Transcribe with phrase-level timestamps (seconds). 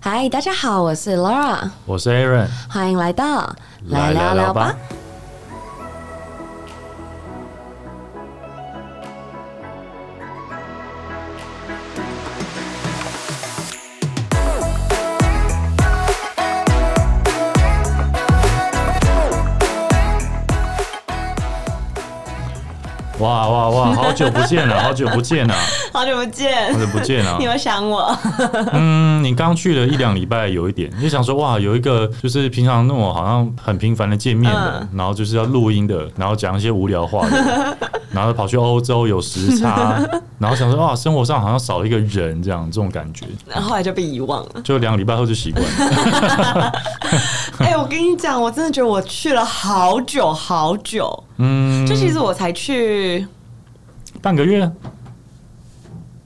[0.00, 3.52] 嗨，大家好，我是 Laura，我是 Aaron，欢迎来到
[3.88, 4.74] 来聊聊吧。
[24.18, 25.54] 久不见了， 好久不见了，
[25.92, 27.36] 好久不见，好久不见了。
[27.38, 28.16] 你有想我？
[28.72, 37.76] 嗯，你刚去了一两礼拜，有一点，你想说哇，有一个就是平常那种好像很频繁的见面的，然后就是要录音的，然后讲一些无聊话的，
[38.10, 40.02] 然后跑去欧洲有时差，
[40.38, 43.24] 然后想说哇，生活上好像少了一个人，这样这种感觉。
[43.46, 46.72] 然后后来就被遗忘了，就两个礼拜后就习惯了。
[47.58, 51.24] 哎，我跟你讲，我真的觉得我去了好久好久。
[51.40, 53.24] 嗯，就其实我才去
[54.20, 54.70] 半个月，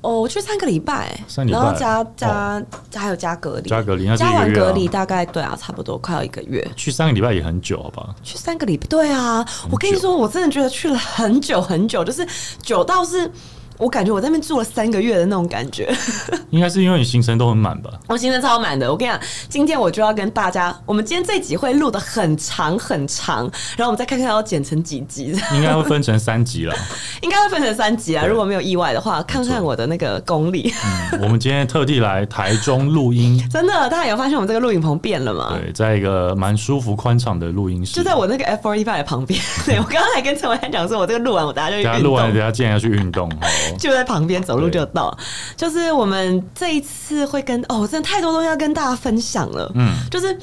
[0.01, 6.67] 哦，我去三个礼拜，三礼拜，然后加加还有加隔离，加隔离，加完隔离大概对啊，差不多快要一个月。
[6.75, 8.15] 去三个礼拜也很久，好吧？
[8.23, 12.27] 去三个礼拜，对啊，我跟你说，我真的觉得去了很久很久，就是
[12.63, 13.31] 久到是。
[13.83, 15.93] 我感觉我在那边住了三个月的那种感觉，
[16.51, 17.91] 应该是因为你行程都很满吧？
[18.07, 18.89] 我行程超满的。
[18.89, 23.43] 我跟你讲，今天我就要跟大家，我们今天这集会录的很长很长，
[23.77, 25.35] 然后我们再看看要剪成几集。
[25.53, 26.75] 应该会分成三集了，
[27.23, 28.25] 应该会分成三集啊！
[28.25, 30.73] 如果没有意外的话，看看我的那个功力。
[31.21, 35.59] 我们今天特地来台中录音， 真的，大家有发现我们这个录影棚变了吗？
[35.61, 39.41] 对，在一个蛮舒服宽敞的录音室，就在我那个 F forty five 的旁边。
[39.67, 43.29] 对我刚刚还跟陈伟汉讲说，我这个录完，我大家就等下录完，等下竟然要去运动。
[43.79, 45.17] 就在旁边走路就到，
[45.57, 49.71] 就是我们这一次会跟哦，真的太多东西要跟大家分享了。
[49.75, 50.37] 嗯，就是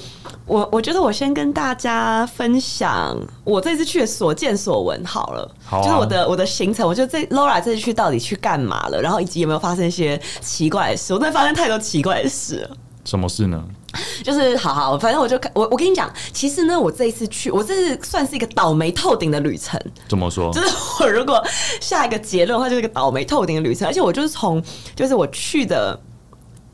[0.45, 5.51] 我我觉得我先跟大家分享我这次去的所见所闻好了，
[5.83, 12.69] 就是我的我的行程，我觉得这 Laura 这次去到底去干嘛了，然后以及有没有发生一些奇怪的事，我真的发生太多奇怪的事了。
[13.05, 13.63] 什么事呢？
[14.23, 19.79] 就是好好，反正我就看我我跟你讲，其实呢，我这一次去，我这是算是一个倒霉透顶的旅程。
[20.07, 20.51] 怎么说？
[20.53, 20.67] 就是
[20.99, 21.43] 我如果
[21.79, 23.87] 下一个结论的话，就是一个倒霉透顶的旅程。
[23.87, 24.61] 而且我就是从，
[24.95, 25.99] 就是我去的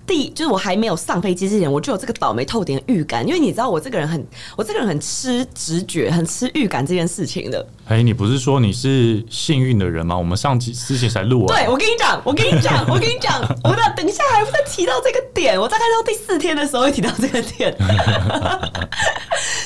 [0.05, 3.25] 第，就是我还没有上飞机之前，我就有这个倒霉透顶的预感。
[3.25, 4.25] 因为你知道，我这个人很，
[4.57, 7.65] 我这个人很吃直觉，很吃预感这件事情的。
[7.88, 10.18] 哎，你不是说你是幸运的人吗？
[10.18, 11.56] 我们上集之前才录啊。
[11.56, 15.59] 对，我跟你讲，我跟你讲， 我跟你讲，我的等一下还会提到这个点。
[15.59, 17.72] 我大概到第四天的时候会提到这个点。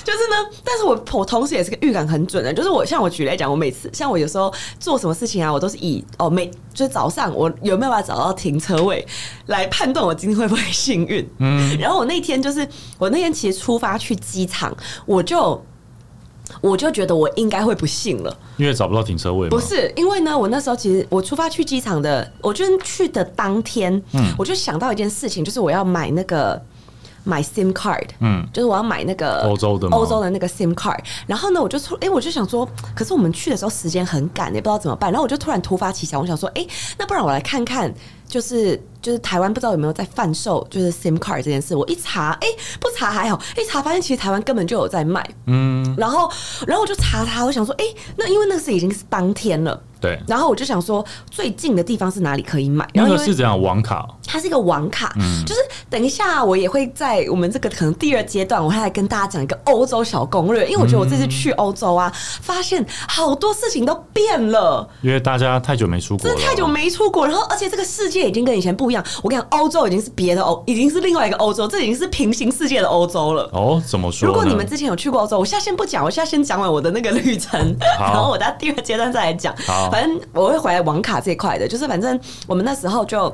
[0.04, 0.36] 就是呢，
[0.66, 2.54] 但是我我同时也是个预感很准的。
[2.54, 9.08] 就是我像我举例来讲，我每次像我有时候做什么事情啊，我都是以哦每就是早上我有没有办法找到停车位
[9.46, 11.26] 来判断我今天会不会幸运。
[11.38, 14.76] 嗯，然后我那天就是我那天其实出发去机场，
[15.06, 15.64] 我就。
[16.62, 19.50] 我就觉得我应该会不幸了，因为找不到停车位。
[19.50, 26.62] 不是，因为呢，我那时候其实我出发去机场的，我就去的当天，嗯，我就想到一件事情，就是我要买那个
[27.24, 31.00] 买 SIM card，嗯，就是我要买那个欧洲的欧洲的那个 SIM card。
[31.28, 35.12] 然后呢，我就出，哎，我就想说，可是我们去的时候时间很赶，也不知道怎么办。
[35.12, 36.66] 然后我就突然突发奇想，我想说，哎，
[36.98, 37.94] 那不然我来看看，
[38.30, 38.82] 就是。
[39.02, 42.48] 就是台湾不知道有没有在贩售，就是 SIM card 这件事，我一查，哎，
[42.82, 46.30] 不查还好，一查发现其实台湾根本就有在卖，嗯，然后，
[46.68, 47.86] 然后我就查他，我想说，哎，
[48.18, 52.86] 那因为那是已经是当天了，对，然后我就想说最近的地方是哪里可以买？
[52.94, 54.06] 那个是怎样网卡？
[54.30, 68.90] 它是一个网卡，嗯，就是等一下我也会在我们这个可能第二阶段，我会来跟大家讲一个欧洲小攻略，因为我觉得我这次去欧洲啊，发现好多事情都变了，因为大家太久没出国，真的太久没出国，然后而且这个世界已经跟以前不。
[68.90, 73.48] 一样，我跟你讲，欧洲已经是别的欧，已经是另外一个欧洲，这已经是平行世界的欧洲了。
[73.54, 74.28] 哦，怎么说？
[74.28, 79.56] 如果你们之前有去过欧洲，我现在先不讲，我现在先讲完我的那个旅程，然后我在第二阶段再来讲。
[79.92, 83.32] 反正我会回来网卡这一块的，就是反正我们那时候就。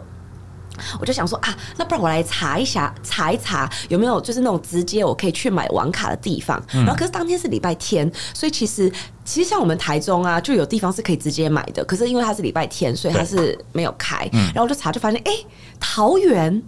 [0.99, 6.61] 我就想说啊，那不然我来查一下，查一查有没有就是那种直接我可以去买网卡的地方。
[6.71, 8.91] 然后可是当天是礼拜天，所以其实
[9.23, 11.83] 其实像我们台中啊，就有地方是可以直接买的。
[11.85, 14.29] 可是因为它是礼拜天，所以它是没有开。
[14.31, 15.31] 然后我就查，就发现哎，
[15.79, 16.63] 桃园。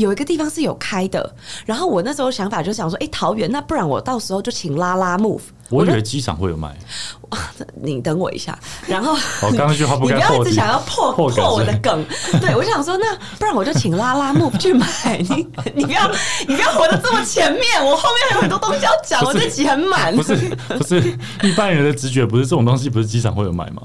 [0.00, 1.34] 有一个地方是有开的，
[1.64, 5.40] 然后我那时候想法就想说，哎，桃园，那不然我到时候就请拉拉 move。
[5.68, 6.74] 我以为机场会有卖，
[7.80, 8.58] 你等我一下。
[8.88, 9.12] 然后
[9.46, 12.04] 我刚刚句话不 你不要一直想要破破我的梗。
[12.40, 14.86] 对，我想说，那不然我就请拉拉 move 去买。
[15.28, 16.10] 你你不要
[16.48, 20.16] 你不要活得这么前面，我后面还有很多东西要讲，我这集很满。
[20.16, 20.34] 不是
[20.66, 23.82] 不是，一般人的直觉不是这种东西，不是机场会有卖吗？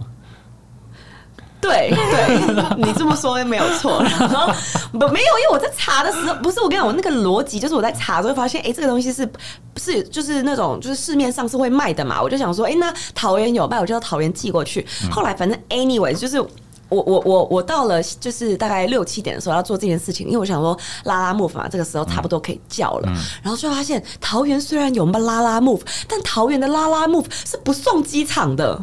[1.66, 4.02] 对 对，你这么说没有错。
[4.20, 4.54] 然后
[4.92, 9.40] 不没有，因为我在查的时候，不是我跟你讲，我那个逻辑就是我在查就会发现，哎，这个东西是不
[9.78, 12.22] 是就是那种就是市面上是会卖的嘛？
[12.22, 14.86] 我就想说，哎，那桃园有卖，我就到桃园寄过去。
[15.12, 16.48] 后来反正 anyway，就是我
[16.90, 23.10] 我我我我到了就是大概六七点的时候要做这件事情，因为我想说拉拉 move 嘛，这个时候差不多可以叫了。
[23.42, 28.80] 然后就发现桃园虽然有拉拉 move，但桃园的拉拉 move 是不送机场的。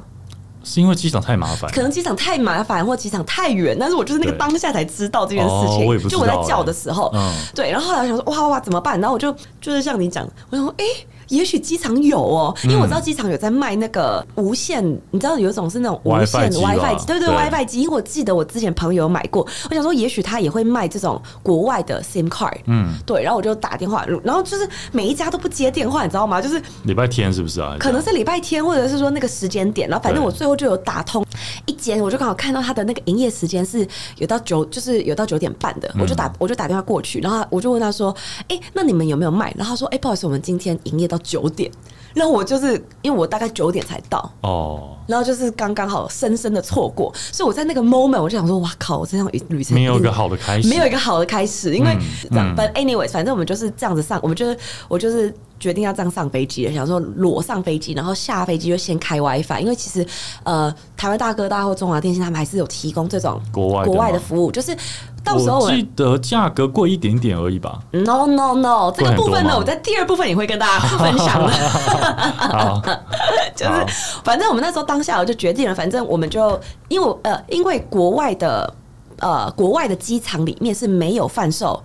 [0.64, 7.12] 是因为机场太麻烦，可能机场太麻烦或机场太远，但是我就是那个当下才知道这件事情，就我在叫的时候，
[7.54, 9.00] 对，然后后来我想说哇哇怎么办？
[9.00, 10.84] 然后我就就是像你讲，我想说哎。
[11.32, 17.81] 也许机场有哦，因为我知道机场有在卖那个无线，你知道有一种是那种无线 WiFi 机，对对 WiFi 机。
[17.81, 22.58] 因为我记得我之前朋友买过，我想说也许他也会卖这种国外的 SIM card。
[22.67, 26.40] 嗯，对，然后我就打电话，然后就是每一家都不接电话，你知道吗？
[26.40, 27.76] 就是礼拜天是不是啊？
[27.81, 31.25] 可能是礼拜天，或者是说那个时间点，然后反正我最后就有打通
[31.64, 33.87] 一间，我就刚好看到他的那个营业时间是
[34.19, 38.14] 有到九，就是有到九点半的，我就打我就打电话过去，然后我就问他说
[38.49, 41.70] ：“哎，那你们有没有卖？”然后他说：“哎，不好意思，我们今天营业到九点。”
[42.14, 51.96] 然后我就是因为我大概九点才到哦，然后就是刚刚好深深的错过，所以我在那个 moment 我就想说，哇靠，我这趟旅程没有一个好的开始，没有一个好的开始，因为
[52.30, 52.54] 这样。
[52.74, 54.54] Anyway，反正我们就是这样子上，我们就是
[54.88, 60.04] 我就是决定要这样上飞机了，想说裸上飞机，然后下飞机就先开 WiFi，因为其实
[60.42, 64.76] 呃，台湾大哥大或中华电信他们还是有提供这种国外国外的服务，就是。
[65.24, 67.78] 到时候我记得价格贵一点点而已吧。
[67.92, 71.52] No No No，这个部分呢，我在第二部分也会跟大家分享的。
[73.54, 73.86] 就是
[74.24, 78.74] 反正我们那时候当下我就决定了，反正我们就因为呃，因为国外的
[79.20, 81.80] 呃国外的机场里面是没有贩售。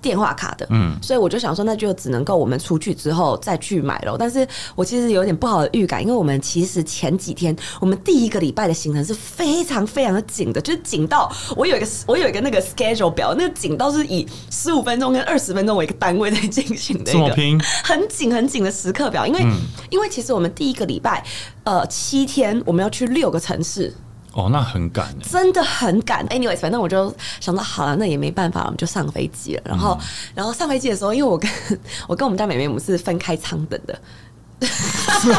[0.00, 4.16] 电话卡的，嗯，所以我就想说，那就只能够我们出去之后再去买了。
[4.18, 19.26] 但是我其实有点不好的预感，因为我们其实前几天，我们第一个礼拜的行程是非常非常的紧的，就是紧到我有一个我有一个那个 schedule 表，那个紧到是以十五分钟跟二十分钟为一个单位在进行的，一个拼，很紧很紧的时刻表。
[19.26, 19.40] 因为
[19.90, 21.24] 因为其实我们第一个礼拜，
[21.64, 23.92] 呃，七天我们要去六个城市。
[24.36, 26.22] 哦，那很赶，真的很赶。
[26.28, 27.10] Anyways，反正我就
[27.40, 29.62] 想到，好了，那也没办法，我们就上飞机了。
[29.64, 29.98] 然后，
[30.34, 31.50] 然后上飞机的时候，因为我跟
[32.06, 33.98] 我跟我们家妹妹，我们是分开舱等的，
[34.60, 34.74] 不好
[35.24, 35.32] 意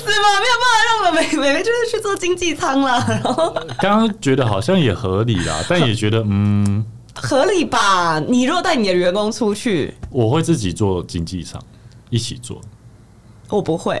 [0.00, 3.04] 思嘛，没有办法让我妹妹妹就是去做经济舱了。
[3.22, 6.82] 然后刚刚觉得好像也合理啦，但也觉得嗯，
[7.14, 8.18] 合理吧？
[8.20, 11.62] 你如果带你的员工出去，我会自己坐经济舱，
[12.08, 12.58] 一起做。
[13.56, 14.00] 我不会，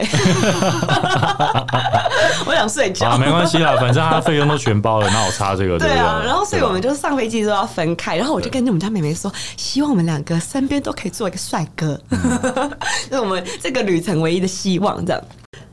[2.46, 3.18] 我想睡觉。
[3.18, 5.78] 没关系啦，反正他费用都全包了，那我差这个。
[5.78, 12.00] 对啊，然后所以我们就上飞机都要分开，然后我就跟我们家妹妹说，希望我们两个身边都可以做一个帅哥，
[13.10, 15.04] 是我们这个旅程唯一的希望。
[15.04, 15.22] 这样，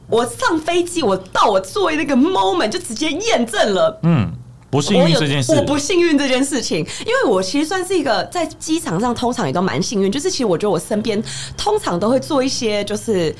[0.09, 4.29] 我上飞机，我到我座位那个 moment 就直接验证了，嗯，
[4.69, 11.23] 不幸运这件事，我不幸运这件事情，因为我其实算是一个在机场上通常也都蛮幸运，就是其实我觉得我身边
[11.55, 13.33] 通常都会做一些就是。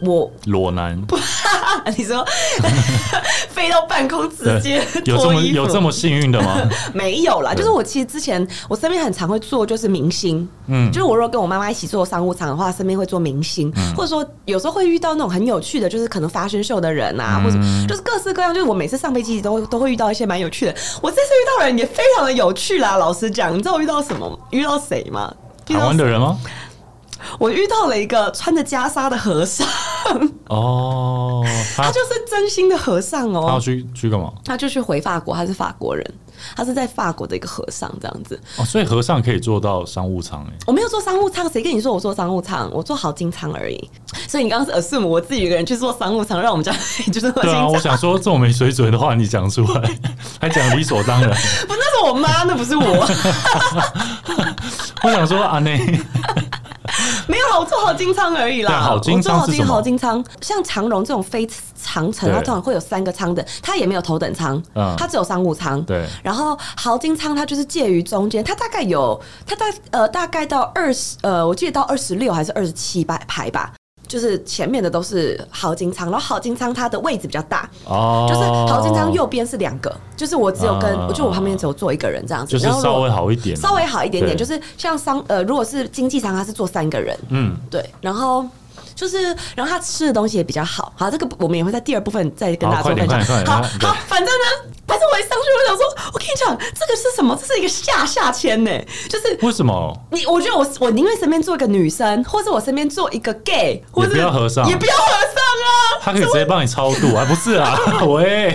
[0.00, 1.00] 我裸男，
[1.96, 2.24] 你说
[3.48, 6.56] 飞到半空直接有这么有这么幸运的吗？
[6.92, 17.56] 没有啦，就是我其实之前我身边很常会做，就是明星，嗯，就是我如果跟我妈妈一起做商务舱的话，身边会做明星，或者说有时候会遇到那种很有趣的，就是可能发生秀的人啊，或者
[17.88, 20.74] 就是各式各样，就是我每次上飞机都会都会遇到一些蛮有趣的。
[21.00, 24.38] 我这次遇到人也非常的有趣啦，老实讲，你知道我遇到什么？
[24.50, 25.32] 遇到谁吗？
[25.66, 26.36] 台湾的人吗？
[27.38, 29.66] 我遇到了一个穿着袈裟的和尚
[30.48, 31.44] 哦，
[31.76, 33.44] 他就是真心的和尚哦。
[33.46, 34.32] 他要去去干嘛？
[34.44, 36.14] 他就去回法国，他是法国人，
[36.54, 38.40] 他是在法国的一个和尚这样子。
[38.58, 40.52] 哦，所以和尚可以做到商务舱哎？
[40.66, 42.70] 我没有做商务舱，谁跟你说我做商务舱？
[42.72, 43.90] 我做好金舱而已。
[44.28, 46.72] 所以你刚刚是 assume 我自己一个人去做商务舱，让我们家
[47.12, 47.66] 就是对啊。
[47.66, 49.98] 我想说这种没水准的话，你讲出来
[50.40, 51.30] 还讲理所当然？
[51.66, 53.08] 不，那是我妈，那不是我。
[55.02, 55.76] 我想说啊，那。
[55.76, 56.00] 没
[57.64, 58.80] 做好金仓而已啦。
[58.80, 61.48] 好金仓是好金仓，像长荣这种非
[61.80, 64.62] 长城，它通常会有三个舱的，它也没有头等舱，
[64.96, 65.82] 它只有商务舱。
[65.82, 66.06] 对。
[66.22, 73.72] 然后豪金仓它就是介于中间，它大概有，它大呃大概到二十呃，我记得到二十六还是二十七排排吧。
[74.06, 88.46] 就是前面的都是豪金仓，然后豪金仓它的位置比较大，哦，就是豪金仓右边是两个，就是我只有跟，我就我旁边只有坐一个人这样子，就是稍微好一点，稍微好一点点，就是像商呃，如果是经济舱，它是坐三个人，嗯，对，然后
[88.96, 89.22] 就是，
[89.54, 94.72] 然后他吃的东西也比较好，好，这个我们也会在第二部分再跟大家做分享，好，好，反正呢。
[94.88, 95.84] 但是我一上去，我想说，
[96.14, 97.36] 我跟你讲，这个是什么？
[97.36, 98.70] 这是一个下下签呢，
[99.08, 99.92] 就是为什么？
[100.12, 106.00] 你我觉得我我宁愿身边做一个女生，或者我身边做一个 gay，也不要和尚，也不要和尚啊。
[106.00, 107.76] 他可以直接帮你超度啊，不是啊？
[108.06, 108.54] 喂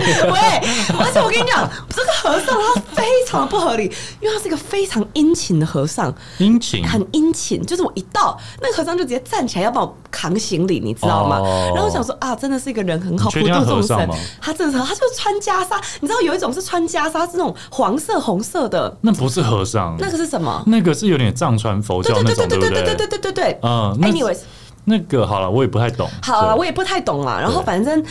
[0.98, 3.84] 而且我跟你讲，这个和尚他非常不合理，
[4.20, 7.62] 因为他是一个非常殷勤的和尚，殷勤，很殷勤。
[7.64, 11.40] 就是我一到，那个和尚就直接站起来要帮我扛行李，你知道吗？
[11.74, 14.08] 然后我想说啊，真的是一个人很好，普度众生。
[14.40, 16.20] 他真的，他就穿袈裟，你知道。
[16.22, 18.96] 有一种是穿袈裟，是那种黄色、红色的。
[19.00, 20.62] 那不是和尚，那个是什么？
[20.66, 22.70] 那个是有点藏传佛教那种，对对对？
[22.70, 23.58] 对对对对对对。
[23.62, 24.38] 嗯，anyways，
[24.84, 26.08] 那个好了，我也不太懂。
[26.22, 27.38] 好了，我也不太懂啦。
[27.40, 28.04] 然后反正。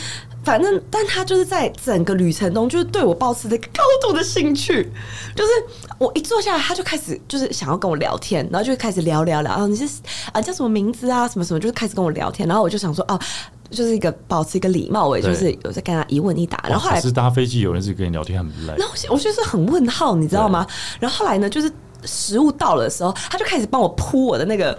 [0.44, 4.90] 反正，但他就是在整个旅程中，就是对我保持着高度的兴趣。
[5.36, 5.50] 就是
[5.98, 9.52] 我一坐下来，他就开始就是想要跟我聊天，然后就开始聊聊聊。
[9.52, 9.86] 啊，你是
[10.32, 11.28] 啊叫什么名字啊？
[11.28, 12.48] 什么什么，就是开始跟我聊天。
[12.48, 13.16] 然后我就想说，哦，
[13.70, 16.60] 就是一个保持一个礼貌，我也就是有在跟他一问一答。
[16.68, 18.74] 然后后来是搭飞机，有人是跟你聊天很累。
[18.76, 20.66] 然后我就是很问号，你知道吗？
[20.98, 21.70] 然后后来呢，就是
[22.04, 24.76] 食物到了的时候，他就开始帮我铺我的那个。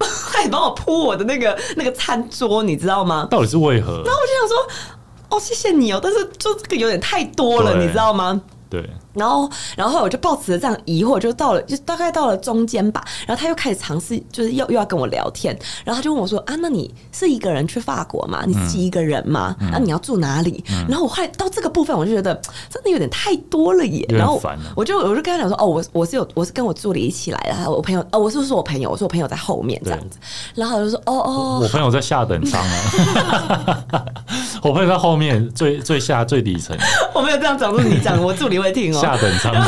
[0.32, 3.26] 还帮我铺我的那个那个餐桌，你知道吗？
[3.30, 4.02] 到底是为何？
[4.04, 4.68] 然后我就想说，
[5.30, 8.40] 哦，谢谢你哦，但是就这个有点太多了，你知道吗？
[8.68, 8.88] 对。
[9.12, 13.04] 然后，然后我就抱持着这样疑惑，就到了，就大概到了中间吧。
[13.26, 15.56] 然后他又开始尝试，就是又又要跟我聊天。
[15.84, 18.44] 然后他就问我说：“啊，那你是一个人去法国吗？
[18.46, 19.56] 你自己一个人吗？
[19.72, 22.34] 那你要住哪里？”然后我后来到这个部分，我就觉得
[22.68, 24.04] 真的有点太多了耶。
[24.08, 24.40] 然后
[24.74, 30.18] 我就我就跟他讲说：“哦，我我是有我是跟我助理一起来的，我朋友哦，我是不是我朋友，我说我朋友在后面这样子。”
[30.54, 33.84] 然后我就说：“哦哦，我朋友在下等舱啊，
[34.62, 36.76] 我朋友在后面最最下最底层。
[37.14, 39.00] ”我没有这样讲，是你讲，我助理会听哦。
[39.16, 39.54] 下等舱。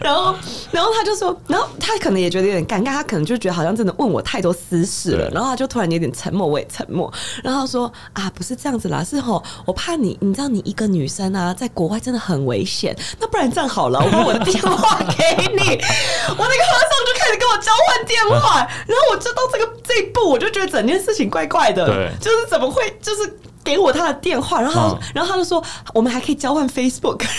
[0.00, 0.32] 然后，
[0.70, 7.12] 然后他就说，然后他可能也觉得有点尴尬，他可能就觉得好像真的问我太多私事了，然后他就突然有点沉默，我也沉默。
[7.42, 12.96] 然后说啊，不是这样子啦，是吼，我怕你，你知道，你一个女生啊，在国外真的很危险。
[13.18, 15.60] 那不然这样好了，我把我的电话给你，
[16.30, 23.38] 我那个和尚就开始跟我交换电话，然后我就到这个这一步，我就觉得整件事情怪怪的，对，就是怎么会就是。
[23.64, 25.62] 给我他的电话，然后，然后他就说，
[25.92, 27.24] 我们还可以交换 Facebook。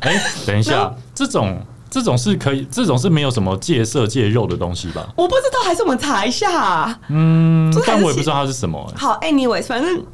[0.00, 5.06] 哎，等一下，这种这种是可以，这种是没有什么戒色戒肉的东西吧？
[5.16, 6.98] 我不知道，还是我们查一下。
[7.08, 8.92] 嗯，但我也不知道它是什么。
[8.96, 10.04] 好，Anyways，反正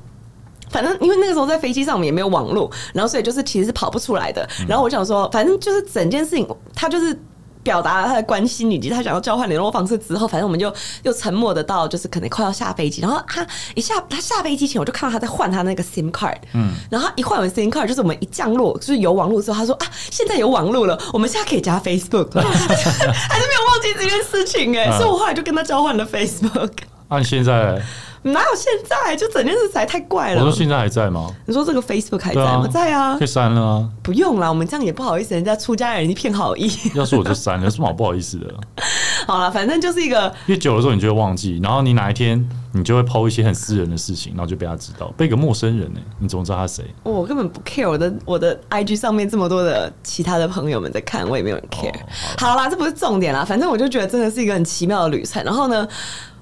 [0.70, 4.48] 反正，因为那个时候在飞机上，我们也没有网络，然后所以就是其实是跑不出来的。
[4.68, 7.18] 然后我想说，反正就是整件事情，他就是。
[7.62, 26.70] 表达了他的关心以及他想要交换联络方式之后，反正我们就又沉默的到就是可能快要下飞机，然后他一下他下飞机前我就看到他在换他那个 SIM card，嗯，然后一换完 SIM card 就是我们一降落就是有网络之后，他说啊现在有网络了，我们现在可以加 Facebook 了， 还是没有忘记这件事情哎，所以我后来就跟他交换了 Facebook。
[27.08, 27.82] 按现在。
[28.22, 29.16] 哪有现在？
[29.16, 30.40] 就整件事才太怪了。
[30.40, 31.28] 我说现在还在吗？
[31.46, 32.68] 你说这个 Facebook 还在吗？
[32.70, 33.88] 在啊，可以删了啊。
[34.02, 36.70] 不用了，我们这样也不好意思，人家出家人一片好意。
[36.94, 38.54] 要是我就删了，有什么好不好意思的？
[39.26, 40.26] 好了，反正就是一个。
[40.46, 46.84] 因为久的时候你就会忘记，然后你哪一天你就会抛一些很私人的事情，然后就被他知道，被一个陌生人呢，你怎么知道他谁？
[47.02, 51.94] 我根本不 care，我的我的 IG 上面这么多的其他的朋友们在看，我也没有人 care。
[52.38, 55.42] 好啦，这不是重点啦，反正我就觉得真的是一个很奇妙的旅程。
[55.44, 55.86] 然后呢？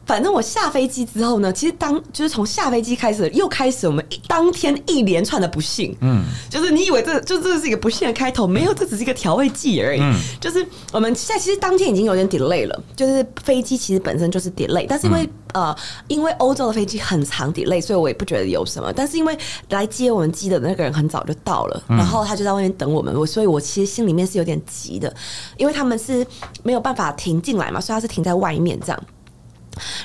[0.09, 5.95] 反正我下飞机之后呢，其实当就是从下飞机开始，又开始我们当天一连串的不幸。
[6.01, 10.01] 嗯，就是你以为这就这是一个不幸的开头，没有，这只是一个调味剂而已。
[10.01, 15.77] 嗯，就是我们现在其实当天已经有点 delay 了，就是飞机其实本身就是 delay，但是因为呃，
[16.09, 18.91] 因为欧洲的飞机很长 delay，所以我也不觉得有什么。
[18.91, 19.37] 但是因为
[19.69, 25.15] 来接我们机的那个人很早就到了，然后他就在外面等我们，我所以我其实心里面是有点急的，
[25.59, 26.27] 因为他们是
[26.63, 29.03] 没有办法停进来嘛，所以他是停在外面这样。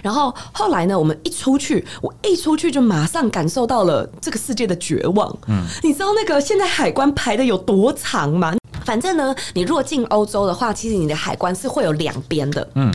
[0.01, 0.97] 然后后来呢？
[0.97, 5.37] 我们一出去，我一出去就马上感受到了这个世界的绝望。
[5.47, 8.53] 嗯，你知道那个现在海关排的有多长吗？
[8.85, 12.67] 反正呢，你如果进欧洲的话，其实你的海关是会有两边的。
[12.75, 12.93] 嗯，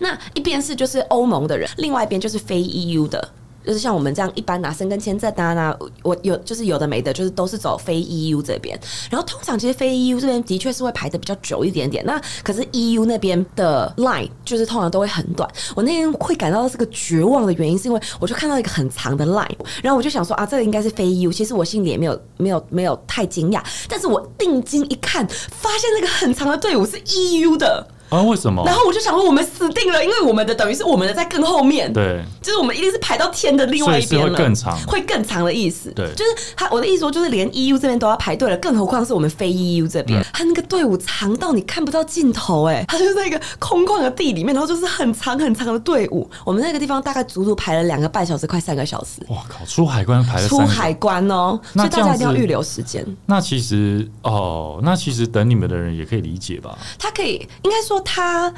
[0.00, 3.28] 那一边是就是欧盟的人，另外一边就是非 EU 的。
[3.64, 8.78] 就是像我们这样一般拿生根签证啊，我有就是有的没的，就是都是走非 EU 这边。
[9.10, 12.04] 然后通常其实非 EU 这边的确是会排的比较久一点点。
[12.04, 15.48] 那可是 EU 那边的 line 就是通常都会很短。
[15.74, 21.32] 我那天会感到这个绝望的原因，是因为我就看到一个很长的 line，然后我就想说啊，这个应该是非 EU。
[21.32, 27.86] 其实我心里也没有没有没有太惊讶，但是我定睛一看，发现那个很长的队伍是 EU 的。
[28.14, 28.22] 啊？
[28.22, 28.62] 为什么？
[28.64, 35.90] 然后我就想说，我们死定了，因为我们的等于是我们的在更后面，对，就是我们一定是排到天的另外一边了，会更长，会更长的意思。
[35.90, 46.28] 对，就是他我的意思说，就是连 EU 这边都要排队了，更何况是我们非 EU 这边，他那个队伍长到你看不到尽头，哎，他就在一个空旷的地里面，然后就是很长很长的队伍。
[46.44, 49.20] 我们那个地方大概足足排了两个半小时，快三个小时。
[49.28, 49.64] 哇靠！
[49.66, 53.04] 出海关排了出海关哦，所以大家一定要预留时间。
[53.26, 56.76] 那其实哦，那其实等你们的人也可以理解吧？
[56.98, 58.52] 他可以，应该说他。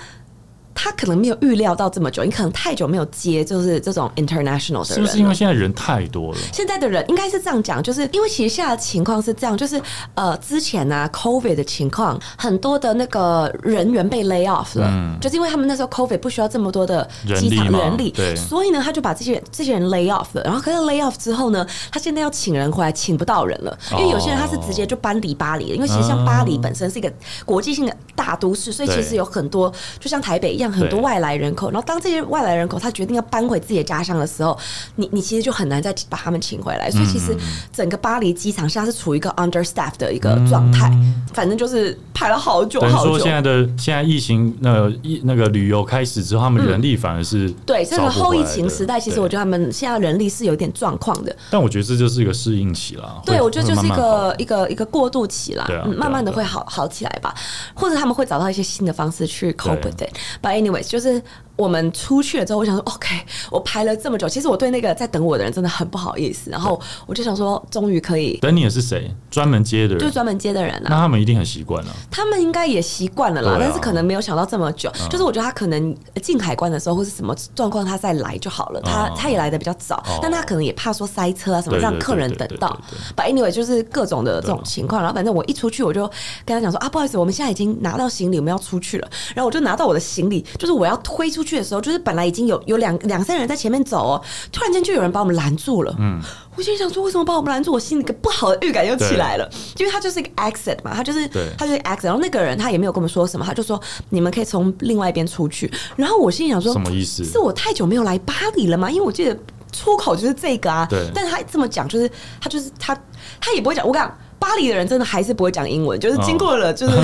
[0.76, 6.38] 他可能没有预料到这么久，你可能太久没有接，就是这种 international 的人，是不是因为现在人太多了？
[6.52, 9.80] 现在的人应该是这样讲，就是因为其实现在的情况是这样，就是
[10.14, 20.42] 呃，之前呢，COVID 的情况，很多的那个人员被 lay off 了，就是因为他们那时候 COVID 不需要这么多的机场人力，对，所以呢，他就把这些这些人 lay off 了。
[20.44, 27.10] 然后可是 lay off 之后呢，他现在要请人回来，请不到人了，因为有些人他是直接就搬离巴黎了，因为其实像巴黎本身是一个
[27.46, 30.65] 国际性的大都市，所以其实有很多就像台北一样。
[30.70, 34.56] 很多外来人口，然后当这些外来人口他决定要搬回自己的家乡的时候，
[34.96, 36.90] 你你其实就很难再把他们请回来。
[36.90, 37.36] 所以其实
[37.72, 40.90] 整个巴黎机场现在是处于一个 understaff 的一个状态，
[41.32, 43.16] 反正就是排了好久好久。
[43.16, 51.34] 说现在的现在疫情那疫那个旅游开始之后，他们人力反而是对这个后疫情时代，其实我觉得他们现在人力是有点状况的。
[51.50, 53.22] 但我觉得这就是一个适应期了。
[53.24, 57.34] 对，我觉得就是一个一个一个过渡期啦，慢慢的会好好起来吧，
[57.74, 60.10] 或者他们会找到一些新的方式去 cope with it。
[60.56, 61.22] Anyways，就是。
[61.56, 63.16] 我们出去了之后，我想说，OK，
[63.50, 66.50] 我排了这么久，其实我对那个在等我的人真的很不好意思。
[66.50, 69.10] 然后我就想说，终于可以等你的是谁？
[69.30, 70.86] 专门接的人，就专门接的人啊。
[70.88, 71.90] 那他们一定很习惯了。
[72.10, 74.92] 他们应该也习惯了啦，但是可能没有想到这么久。
[75.10, 78.80] 就是我觉得他可能进海关的时候或是什么状况，他再来就好了。
[78.82, 82.78] 他他也来的比较早，但他可能也怕说塞车啊什么，让客人等到。
[83.16, 85.00] But anyway，就是各种的这种情况。
[85.00, 86.06] 然后反正我一出去，我就
[86.44, 89.08] 跟他讲说啊，不好意思，我们现在已经拿到行李，我们要出去了。
[89.34, 92.26] 然后我就拿到我的行李，就是我要推出去的时候，就是本来。
[92.26, 95.94] 已经有有两两三人在前面走哦，突然间就有人把我们拦住了。
[96.00, 96.20] 嗯，
[96.56, 97.70] 我心想说，为什么把我们拦住？
[97.70, 99.48] 我心里个不好的预感又起来了，
[99.78, 101.24] 因为他就是一个 exit 嘛，他就是
[101.56, 102.06] 他就是 exit。
[102.06, 105.72] 然后那个人他也没有跟我们说什么，他就说你们可以从另外一边出去。
[105.94, 107.24] 然后我心里想说，什么意思？
[107.24, 108.90] 是我太久没有来巴黎了吗？
[108.90, 109.38] 因为我记得
[109.70, 110.84] 出口就是这个啊。
[110.90, 112.10] 对，但是他这么讲，就是
[112.40, 113.00] 他就是他
[113.40, 113.86] 他也不会讲。
[113.86, 114.12] 我讲
[114.46, 116.96] 巴黎的人真的还是不会讲英文，就是经过了就是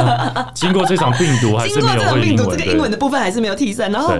[0.52, 3.90] 经过这场病毒，经过这场病毒，这个英文的部分还是没有替身。
[3.90, 4.12] 然后。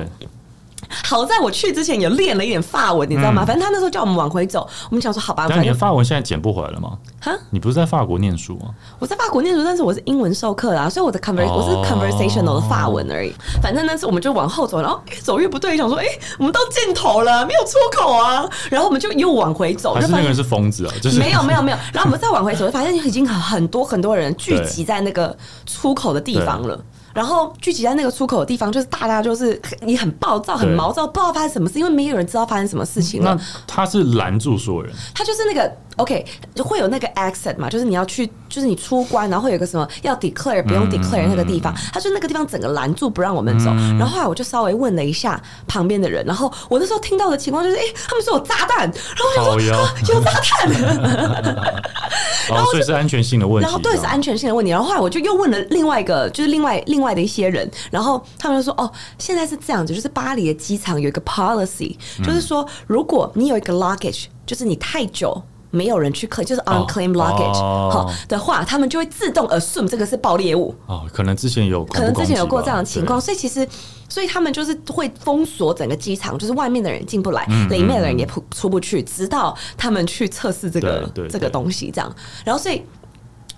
[1.05, 3.45] 好在我去之前也练了一点法文，你知道吗？
[3.45, 5.47] 反正他那时候叫我们往回走，我们想说好吧。
[5.49, 6.99] 但你的法文现在捡不回来了吗？
[7.21, 8.75] 哈，你不是在法国念书吗？
[8.99, 13.33] 我在法国念书，但是我是英文授课啊，所以我的 conver 我是 conversational 的法文而已。
[13.63, 16.07] 反正那次我们就往后走，然后越走越不对，想说哎，
[16.39, 18.49] 我们到尽头了，没有出口啊。
[18.71, 20.95] 然后我们就又往回走，还是那个人是疯子啊？
[21.01, 21.79] 就是没有没有没有。
[21.93, 26.79] 然后我们再往回走，就发现已经很多很多人聚集在那个出口的地方了。
[27.13, 33.35] 然后聚集在那个出口的地方，就是大家就是你很暴躁、很毛躁，不知道发生什么事，因为没有人知道发生什么事情了。
[33.35, 35.71] 那他是拦住所有人，他就是那个
[36.01, 36.25] OK，
[36.65, 43.71] 会有那个 accent 嘛，就是你要去，就是你出关，然后会有个什么要 declare 不用 declare 那个地方，他说那个地方整个拦住不让我们走。
[43.99, 50.71] 然后后来我就稍微问了一下旁边的人，然后我那时候听到的情况就是，哎，他们说有炸弹，然后我就说有炸弹。
[52.49, 54.71] 然后所以是安全性的问题，然后对是安全性的问题。
[54.71, 70.75] 然后后来我就又问了另外一个，就是另外另外的一些人，然后他们就说：“哦，现在是这样子，就是巴黎的机场有一个 policy，就是说如果你有一个 luggage，就是你太久没有人去客，就是 unclaimed luggage 好的话，他们就会自动 assume 这个是爆裂物。
[70.87, 73.67] 哦，可能之前有，可能之前有过这样的情况，所以其实。
[74.09, 82.13] 所以他们就是会封锁整个机场，就是外面的人进不来，里面的人也出出不去，直到他们去测试这个这个东西，这样。
[82.45, 82.83] 然后所以。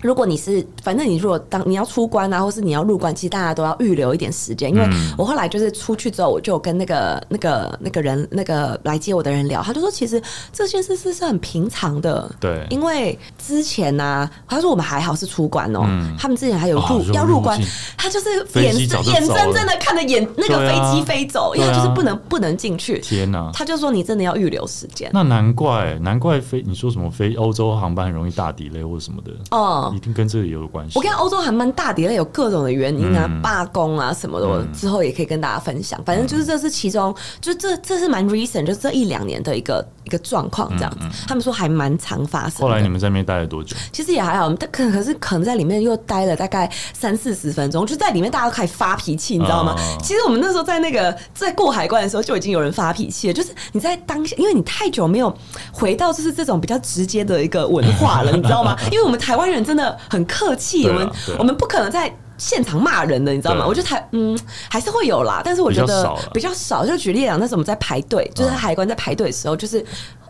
[0.03, 4.69] 如果你是，反正你如果当你要出关啊，或是你要入关，其实大家都要预留一点时间。
[4.69, 4.85] 因为
[5.17, 12.29] 我后来就是出去之后，我就跟那个那个那个人那个来接我的人聊，他就说其实这件事是是很平常的。
[12.39, 15.87] 对，因为之前呢，他说我们还好是出关哦，
[16.19, 17.57] 他们之前还有入要入关，
[17.97, 22.99] 他就是眼眼睁睁的看着眼那个飞机飞走，因为就是不能不能进去。
[22.99, 23.49] 天哪！
[23.53, 25.09] 他就说你真的要预留时间。
[25.13, 29.92] 那难怪难怪飞你说什么飞欧洲航班很容易大底类或者什么的哦。
[29.95, 30.97] 一定跟这里有关系。
[30.97, 36.01] 我跟欧洲还蛮大跌了，有各种的原因啊，罢工啊什么的，我之后也可以跟大家分享。
[36.03, 41.05] 反正就是这是其中，就这这是蛮 recent，就这一两年的一个一个状况这样子。
[41.27, 42.61] 他们说还蛮常发生。
[42.61, 43.75] 后来你们在那边待了多久？
[43.91, 49.75] 其实也还好，但可可是可能在里面又待了大概三四十分钟，就在里面大家都开始发脾气，你知道吗？
[50.01, 55.33] 其实我们那时候在那个在过海关的时候就已经有人发脾气了，就是你在当下，因为你太久没有
[55.71, 58.77] 回到就是这种比较直接的一个文化了，你知道吗？
[58.91, 60.23] 因为我们台湾人真的很。
[60.33, 63.65] 客气，我们我们不可能在现场骂人的，你知道吗？
[63.67, 64.37] 我觉得台嗯
[64.69, 66.85] 还是会有啦，但是我觉得比较少。
[66.85, 69.85] 就举例讲，那时候我们在排队，就是海关在排队的时候，就是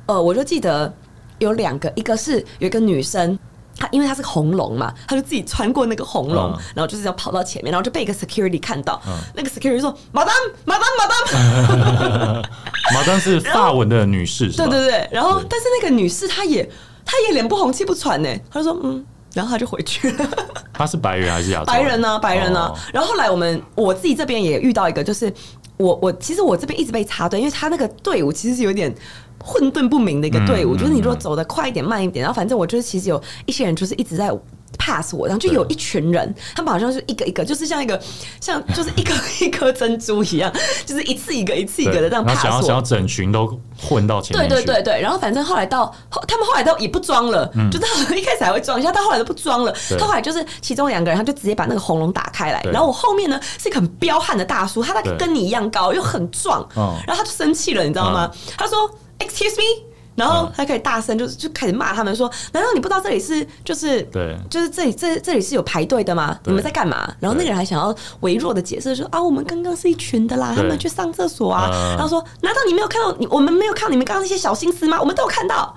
[0.05, 0.93] 呃，我就记得
[1.39, 3.37] 有两个，一个是有一个女生，
[3.77, 9.01] 她因为她是红龙嘛，她就自己穿过那个红龙，然后就是要跑到前面，然后就被一个 security 看到，
[9.33, 10.33] 那个 security 说： “马丹，
[10.65, 12.43] 马丹，马丹。”
[12.93, 15.07] 马丹是发文的女士，对对对。
[15.11, 16.69] 然后，但是那个女士她也
[17.05, 20.29] 她也脸不红气不喘呢，她就说：“嗯。”然后他就回去了。
[20.73, 21.65] 他是白人还是亚洲？
[21.65, 22.19] 白人呢？
[22.19, 22.73] 白人呢？
[22.93, 25.31] 然后后来我们我自己这边也遇到一个，就是
[25.77, 28.93] 我我其实我这边一直被插队，因为他那个队伍其实是有点
[29.43, 34.31] 混沌不明的一个队伍，就是你如果走的快一点、慢一点，然后反正我就是其实有一些人就是一直在。
[34.77, 37.99] Pass 我，然后就有一群人，他们好像是一个一个，就是像一个
[38.39, 40.51] 像就是一颗 一颗珍珠一样，
[40.85, 42.61] 就是一次一个一次一个的这样 pass 我。
[42.61, 45.93] 想要整群都混到前面对对对对，然后反正后来到
[46.27, 49.73] 他们后来都也不装了，就到一开始还会装一下，到后来都不装了。
[49.99, 58.31] 他后来就是其中两个人，他就直接把那个红龙打开来，然后我后面呢是一个很彪悍的大叔，他大概跟你一样高，又很壮，然后他就生气了，你知道吗？
[58.57, 59.83] 他说：“Excuse me。”
[60.15, 66.37] 然后他可以大声，就是就开始骂他们说：“难道你不知道这里是就是对，就是这里这这里是有排队的吗？
[66.45, 73.27] 你们在干嘛？”然后那个人还想要微弱的解释说：“啊，我们刚刚是一群的啦，他们去上厕所啊。”然后说：“难道你没有看到你？
[73.27, 74.97] 我们没有看到你们刚刚那些小心思吗？
[74.99, 75.73] 我们都有看到。”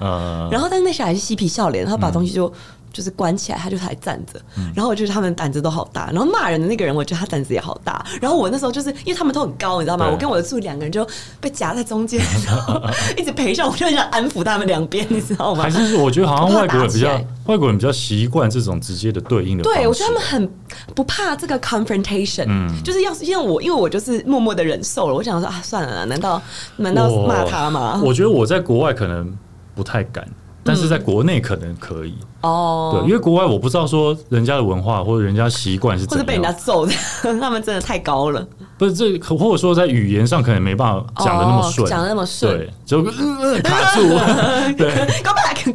[0.50, 2.52] 然后但是那小孩是嬉皮笑脸，然后把东西就。
[2.96, 4.40] 就是关起来，他就还站着。
[4.74, 6.06] 然后我觉得他们胆子都好大。
[6.10, 8.02] 然后骂人的那个人，我觉得他胆子也好大。
[8.22, 10.08] 然后我那时候就是因为他们都很高，你知道吗？
[10.10, 11.06] 我跟我的助理两个人就
[11.38, 12.80] 被夹在中间，然 后
[13.18, 13.68] 一直陪上。
[13.68, 15.64] 我就很想安抚他们两边，你知道吗？
[15.64, 19.62] 还是我觉得好像外国人比较外国人比较习惯这种直接的对应的。
[19.62, 20.50] 对，我觉得他们很
[20.94, 22.46] 不怕这个 confrontation。
[22.48, 25.14] 嗯，就是要是因为我因为我就是默默的忍受了。
[25.14, 26.40] 我想说啊，算了，难道
[26.76, 28.00] 难道骂他吗？
[28.02, 29.36] 我觉得我在国外可能
[29.74, 30.26] 不太敢。
[30.66, 32.14] 但是在国内可能可以。
[32.42, 36.92] 哦，对，因为国外我不知道说人家的文化或者人家习惯是怎，或者被人家揍的，
[37.40, 38.46] 他们真的太高了。
[38.78, 43.02] 不是这，或者说在语言上可能没办法讲的那么顺，讲的那么顺，对，就
[43.64, 44.02] 卡住，
[44.76, 44.92] 对，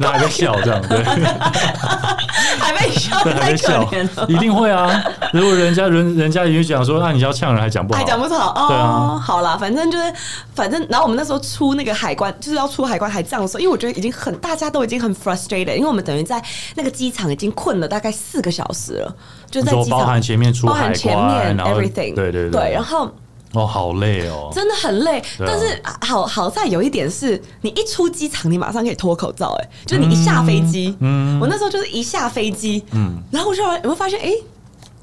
[0.00, 1.02] 还在笑这样，对，
[2.58, 3.88] 还被笑，还在笑，
[4.28, 5.02] 一定会啊！
[5.32, 10.12] 如果人家人人家也讲说，那你要呛人还讲不好，还讲不好，哦啊，好啦，反正就是，
[10.54, 16.42] 反正，然后我们那时候出那个海关，就是要出海关还这样说，因为我觉得已经很大家都已经很 frustrated，因为我们等于在
[16.74, 19.14] 那个机场已经困了大概四个小时了。
[19.50, 23.10] 就在机场，包含前面出海关，前面 everything，对对对，然后
[23.54, 25.22] 哦，好累哦，真的很累。
[25.38, 34.32] 但是好好在有一点是，你一出机场，你马上可以脱口罩，哎，就是你一下飞机，嗯，我那时候就是一下飞机，嗯，然后我就有没有发现，哎，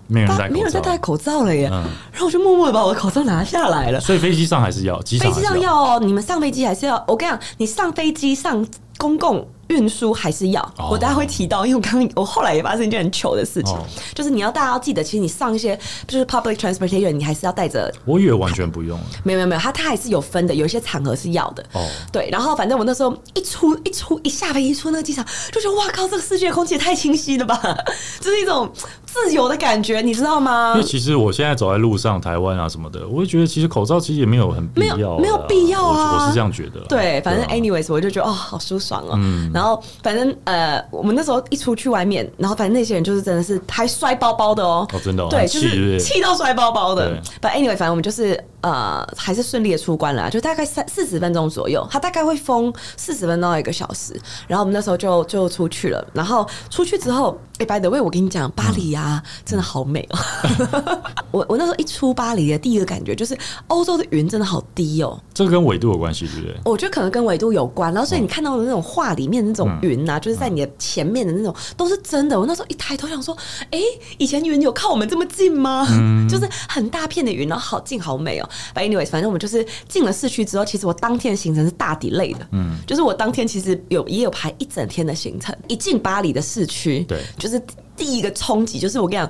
[0.07, 3.99] 没有人戴，没有人在戴口罩了耶，然后我就默默的把我的口罩拿下来了。
[3.99, 7.03] 所以飞机上还是要，飞机上要哦，你们上飞机还是要。
[7.07, 8.65] 我跟你讲，你上飞机上
[8.97, 9.47] 公共。
[9.69, 13.77] 运输还是要，我大家会提到，因为我刚我后来也发生一件很糗的事情，
[14.13, 17.93] 就是你要大家要记得，其实你上一些就是 public transportation，你还是要带着。
[18.05, 19.05] 我以为完全不用了。
[19.23, 21.63] 没有没有没有，它它还是有分的，有一些场合是要的。
[21.73, 21.87] 哦。
[22.11, 27.59] 对，然后反正我那时候一出一出一下飞一出那个机场，就觉得哇靠，这个世界空气也太清晰了吧，
[28.19, 28.71] 就是一种
[29.11, 30.73] 自由的感觉，你知道吗？
[30.75, 36.79] 因为其实我现在走在路上，台湾啊什么的，我就觉得其实口罩其实也没有很必要，没有必要啊，我是这样觉得。
[36.87, 39.13] 对，反正 anyways，我就觉得哦，好舒爽哦。
[39.15, 39.49] 嗯。
[39.53, 47.19] 然后，反正呃，我们那时候一出去外面，然后反正那些人就是真的是还摔包包的哦，哦真的，哦对，就是气到摔包包的。
[47.41, 54.19] But anyway，反正我们就是呃，还是顺利的出关了，就大概三四十分钟左右，他大概会封四十分钟到一个小时。
[54.47, 60.19] 然后我们那时候就就出去了，然后出去之后，哎，by the way，我跟你讲，巴黎啊，真的好美哦。
[61.31, 65.17] 我我那时候一出巴黎的第一个感觉就是，欧洲的云真的好低哦。
[65.33, 66.55] 这跟纬度有关系，对不对？
[66.65, 67.93] 我觉得可能跟纬度有关。
[67.93, 72.39] 然后所以你看到的那种画里面那种云啊，就是在你的前面的那种，都是真的。
[72.39, 73.37] 我那时候一抬头想说，
[73.71, 73.79] 哎，
[74.17, 75.87] 以前云有靠我们这么近吗？
[76.29, 78.48] 就是很大片的云，然后好近好美哦。
[78.75, 82.47] Anyway，反正我们就是进了市区之后，其实我当天的行程是大底累的。
[82.51, 85.55] 嗯，就是我当天其实有也有排一整天的行程。
[85.67, 87.61] 一进巴黎的市区，对，就是
[87.95, 89.29] 第一个冲击，就是我跟你讲。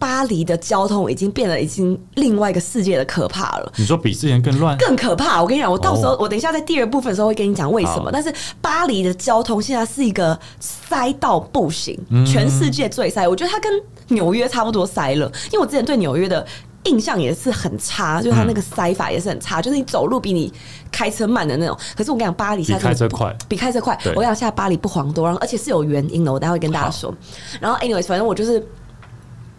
[0.00, 3.70] 巴黎的交通已经变得已经另外一个世界的可怕了。
[3.76, 4.74] 你说比之前更乱？
[4.78, 5.42] 更可怕！
[5.42, 8.08] 我跟你讲，我到时候我等一下在第二部分的时候会跟你讲为什么。
[8.10, 13.28] 但是巴黎的交通现在是一个塞到不行，全世界最塞。
[13.28, 13.70] 我觉得它跟
[14.08, 16.46] 纽约差不多塞了，因为我之前对纽约的
[16.84, 20.52] 印象也是很差，就是它那个塞法也是很差，就是你走路比你
[20.90, 21.76] 开车慢的那种。
[21.96, 23.94] 可是我跟你讲，巴黎现在开车快，比开车快。
[24.06, 26.32] 我跟你讲，现在巴黎不遑多让，而且是有原因的。
[26.32, 27.14] 我待会跟大家说。
[27.60, 28.66] 然后，anyways，反正我就是。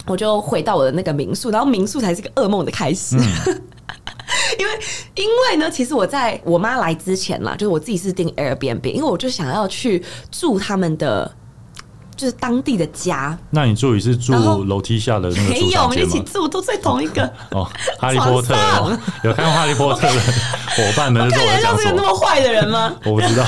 [0.08, 3.16] 我就回到我的那个民宿，然后民宿才是个噩梦的开始，
[4.58, 4.80] 因为
[5.14, 11.32] 因为呢，其实我在我妈来之前啦，就是我自己是订 Airbnb，因为我就想要去住他们的
[12.22, 13.36] 就是当地的家。
[13.50, 17.68] 那你住也是住楼梯下的那个没有，我们一起住都在同一个哦。
[17.98, 18.56] 哈利波特
[19.24, 22.94] 有看过哈利波特的伙伴们，看起来像是个那么坏的人吗？
[23.04, 23.44] 我不知道，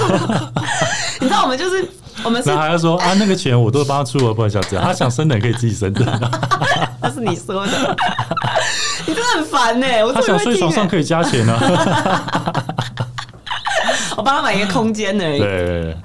[1.22, 1.88] 你知道我们就是。
[2.24, 4.86] 我们那还要说啊，那个钱我都帮他出了，不能像这样。
[4.86, 6.32] 他想生的可以自己生的，
[7.02, 7.98] 那是你说的。
[9.06, 9.86] 你真的很烦呢。
[10.14, 11.60] 他想睡床上可以加钱呢。
[14.16, 15.40] 我帮他买一个空间而已。
[15.40, 15.98] 对。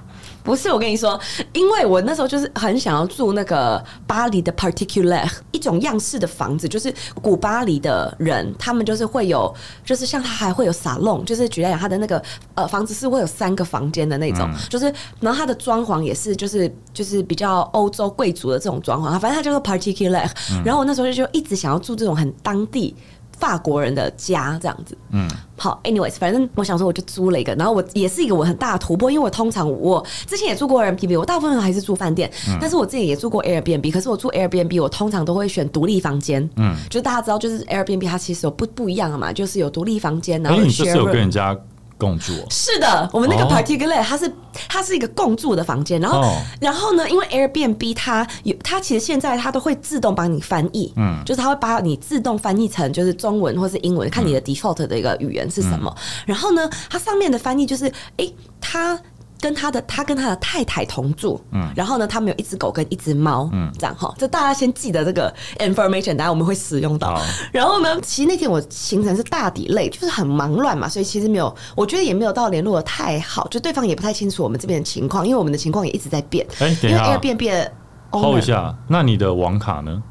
[0.48, 1.20] 不是，我跟你说，
[1.52, 12.22] 因为我那时候就是很想要住那个巴黎的 particular 一种样式的房子，就是古巴黎的人，他们就是会有，就是像他还会有沙龙，就是举例讲，他的那个
[12.54, 14.86] 呃房子是会有三个房间的那种，就是
[15.20, 20.26] 然后他的装潢也是就是就是比较欧洲贵族的这种装潢，反正他叫做 particular。
[20.64, 22.96] 然后我那时候就一直想要住这种很当地。
[23.38, 41.56] 法国人的家这样子，嗯，好，anyways，反正我想说我就租了一个，然后我也是一个我很大的突破，因为我通常我之前也住过 Airbnb，我大部分还是住饭店，但是我自己也住过 Airbnb，可是我住 Airbnb 我通常都会选独立房间，嗯，就大家知道就是 Airbnb 它其实有不不一样的嘛，就是有独立房间，然后你就是有跟人家。
[41.98, 44.32] 共住是的，我们那个 particular 它是
[44.68, 46.22] 它是一个共住的房间，然后
[46.60, 58.98] 然后呢，因为 Airbnb 它有它其实现在它都会自动帮你翻译，嗯，就是它会把你自动翻译成就是中文或是英文，看你的 default 的一个语言是什么，然后呢，它上面的翻译就是哎它。
[59.40, 67.20] 跟他的他跟他的太太同住，嗯，然后呢，他们有一只狗跟一只猫，嗯，这样哈，就大家先记得这个 information，等下我们会使用到。
[67.52, 76.46] 然后呢，其实那天我行程是大底累，就是很忙乱嘛，所以其实没有，我觉得也没有到联络的太好，就对方也不太清楚我们这边的情况，因为我们的情况也一直在变。
[76.58, 77.72] 哎，等一下，变变
[78.10, 80.02] ，hold 一下，那你的网卡呢？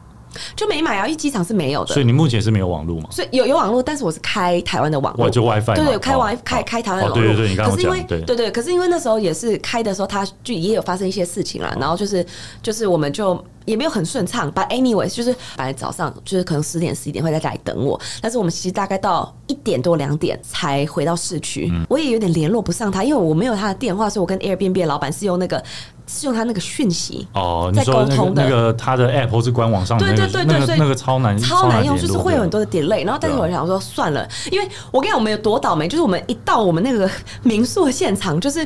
[0.56, 3.10] 就没买啊，因为机场是没有的，所以你目前是没有网络嘛？
[3.12, 7.24] 所以有有网络，但是我是开台湾的网络，就 WiFi，对对，开 WiFi 开开台湾的网络。
[7.24, 8.22] 对对对，可是因为对。
[8.38, 12.26] 对，可是因为那时候也是开的时候，它就也有发生一些事情了，然后就是
[12.62, 14.52] 就是我们就也没有很顺畅。
[14.52, 25.64] But anyways，就是本来早上就是可能十点十一点会在家里等我，但是我们其实大概到一点多两点才回到市区，我也有点联络不上他，因为我没有他的电话，所以我跟 Airbnb 老板是用那个。
[26.10, 28.42] 是用他那个讯息哦，在沟通的。
[28.42, 33.04] 那个他的 app 或是官网上，对对对对，所以那个超难超难用，就是会有很多的 delay。
[33.04, 37.12] 然后，但是我想说算了，因为我跟你讲，我们有多倒霉，就是我们一到我们那个
[37.44, 38.66] 民宿的现场，就是。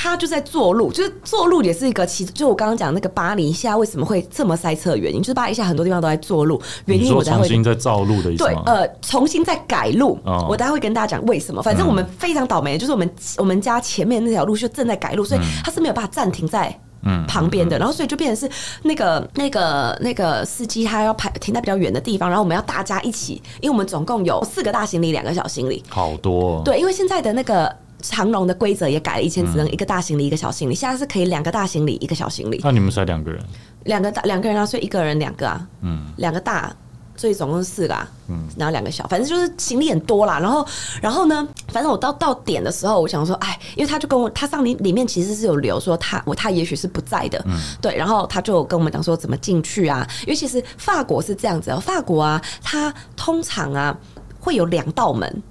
[0.00, 10.16] 他就在做路，就是做路也是一个其实就我刚刚讲那个巴黎现在为什么会这么塞车的原因，就是巴黎现在很多地方都在做路，原因我重新在造路的意思对，呃，重新在改路，
[10.48, 11.60] 我待会跟大家讲为什么。
[11.60, 26.62] 反正我们非常倒霉，就是我们我们家前面那条路就正在改路，所以他是没有办法暂停在嗯旁边的，然后所以就变成是那个那个那个司机他要排停在比较远的地方，然后我们要大家一起，因为我们总共有四个大行李，两个小行李，好多。
[26.64, 27.74] 对，因为现在的那个。
[28.00, 32.60] 长龙的规则也改了，以前只能一个大行李一个小行李，现在是可以两个大行李一个小行李。
[32.62, 33.42] 那你们才两个人？
[33.84, 36.74] 两个大两个人啊，所以一个人两个啊，嗯，两个大，
[37.16, 40.38] 所以总共是四个啊，嗯，然后两个小，反正就是行李很多啦。
[40.38, 40.66] 然后，
[41.00, 53.96] 然后呢，反正我到到点的时候，我想说，哎，因为他就跟我，他上里里面其实是有留说他我他也许是不在的，嗯，对，然后他就跟我们讲说怎么进去啊，因为其实法国是这样子，法国啊，它通常啊
[54.38, 55.42] 会有两道门。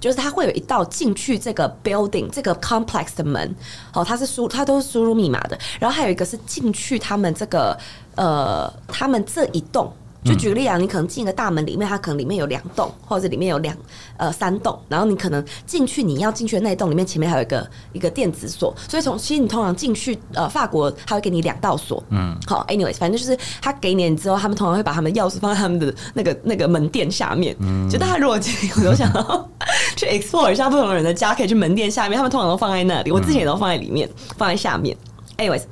[0.00, 3.54] 就是它会有一道进去这个 building 这个 complex 的门，
[3.92, 7.78] 好，它是输它都是输入密码的，然后还有一个是进去他们这个
[8.16, 9.92] 呃他们这一栋。
[10.28, 13.74] 就举个例啊，你可能进一个大门里面，它可能里面有两栋，或者里面有两
[14.16, 29.48] 呃三栋，然后你可能进去你要进去的那一栋里面前面还有一个一个电子锁，所以从其实你通常进去呃法国，他会给你两道锁，嗯，好，anyways，反正就是他给你之后，他们通常会把他们钥匙放在他们的那个 那个门店下面，嗯，就大家如果我都想要
[29.96, 34.96] 去 explore 一下不同人的家，可以去门店下面，他们通常都放在那里，我之前也都放在里面，放在下面
[35.36, 35.62] ，anyways。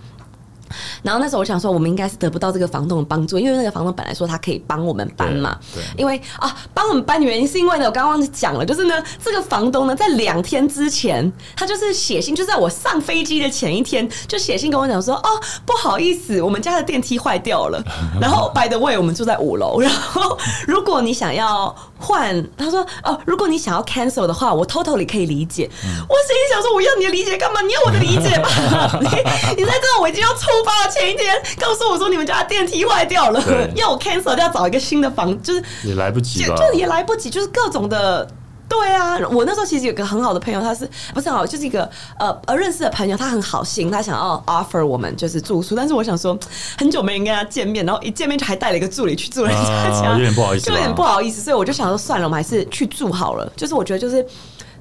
[1.03, 5.59] 然后那时候我想说，我们应该是得不到这个房东的帮助，因为那个房东本来说他可以帮我们搬嘛。
[5.75, 5.83] 对。
[5.97, 15.29] 因为啊，帮我们搬的原因是因为呢，我刚刚忘记讲了，就是呢，这个房东呢，在两天之前，他就是写信，就在我上飞机的前一天，就写信跟我讲说，哦，
[15.65, 17.83] 不好意思，我们家的电梯坏掉了。
[18.21, 19.81] 然后，by the way，我们住在五楼。
[19.81, 25.69] 然后，如果你想要换，他说，哦，如果你想要 cancel 的话，我 totally 可以理解。
[25.83, 27.61] 我心里想说，我要你的理解干嘛？
[27.63, 28.49] 你要我的理解吧？
[29.01, 29.09] 你
[29.57, 30.89] 你在这，我已经要出发。
[30.89, 33.43] 前一天告诉我说你们家电梯坏掉了，
[33.75, 38.27] 要我 cancel，要找一个新的房，就是也来不及吧，就也来不及，就是各种的，
[38.69, 39.19] 对啊。
[39.31, 46.39] 我那时候其实有个很好的朋友，他是不是好，就是一个呃呃认识的朋友，他很好心，他想要 offer 我们就是住宿，但是我想说
[46.79, 53.51] 很久没人跟他见面，然后一见面就还带了一个助理去住人家家，有点不好意思，就有点不好意思，所以我就想说算了，我们还是去住好了。
[53.57, 54.25] 就是我觉得就是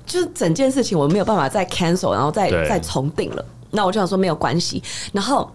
[0.05, 3.45] 就是整件事情我没有办法再 cancel，然后再再重定了。
[3.71, 5.49] 那我就想说没有关系，然后。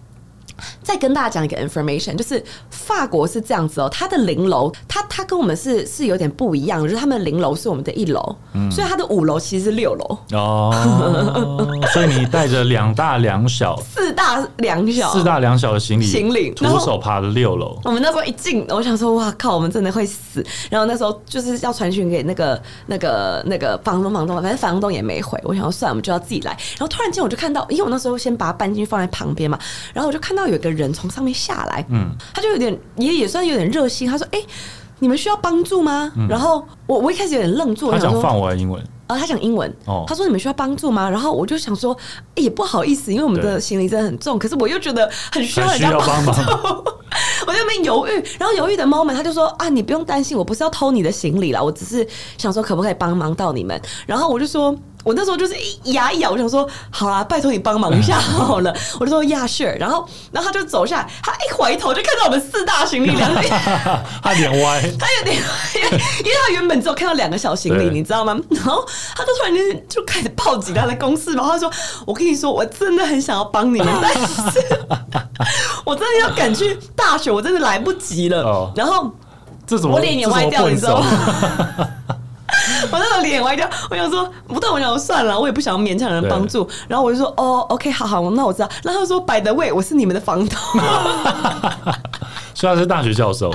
[0.82, 8.36] 再跟大家讲一个 information，就是法国是这样子哦，它的零楼，它它跟我们是是有点不一样，就是他们零楼是我们的一楼，
[8.70, 11.80] 所以它的五楼其实是六楼哦。
[11.92, 17.78] 所以你带着两大两小， 四大两小，四大两小的行李，行李徒手爬了六楼。
[17.84, 20.44] 我们那时候一进，我想说，哇靠，我们真的会死。
[20.70, 25.38] 然后那时候就是要传讯给那个那个那个房东，房东，反正房东也没回。
[25.44, 26.52] 我想要，算了，我们就要自己来。
[26.52, 29.58] 然后突然间我就看到，因为我那时候先把它搬进去放在旁边嘛，
[29.92, 34.38] 然后我就看到有个人从上面下来，嗯，他就有点也也算有点热心，他说：“哎，
[34.98, 38.82] 你们需要帮助吗？”然后我我一开始有点愣住，他讲放我英文。
[39.06, 39.68] 啊，他讲英文。
[39.86, 41.10] 哦，他说你们需要帮助吗？
[41.10, 41.96] 然后我就想说，
[42.36, 46.36] 也不好意思，因为我们的行李真的很重，可是我又觉得很需要人家帮忙，
[47.46, 48.10] 我就没犹豫。
[48.38, 52.06] 然后犹豫的 moment，他就说啊，你不用担心，我不是要偷你的行李了，我只是
[52.38, 53.80] 想说可不可以帮忙到你们。
[54.06, 54.72] 然后我就说。
[55.02, 58.74] 我那时候就是牙一咬，我想说好啊，拜托你帮忙一下好了。
[59.00, 63.42] 我就说亚瑟，然后然后他就走下来，他一回头就看到我们四大行李两个，
[64.22, 65.36] 他脸歪，他有点，
[66.18, 68.38] 因为他原本只有看到两个小行李，你知道吗？
[68.50, 68.84] 然后
[69.16, 71.70] 他就突然间就开始抱紧他的公司，然后他说
[72.06, 74.60] ：“我跟你说，我真的很想要帮你们， 但是
[75.84, 79.10] 我真的要赶去大学，我真的来不及了。”然后
[79.66, 81.06] 这怎么我脸也歪掉，你知道吗？
[82.90, 86.68] 我那个脸歪掉，我想说，不对，我想说算了，我也不想要勉强人帮助。
[86.88, 88.68] 然后我就说，哦，OK，好好，那我知道。
[88.82, 90.58] 然后他说，By the way，我是你们的房东。
[92.54, 93.50] 虽然是大学教授，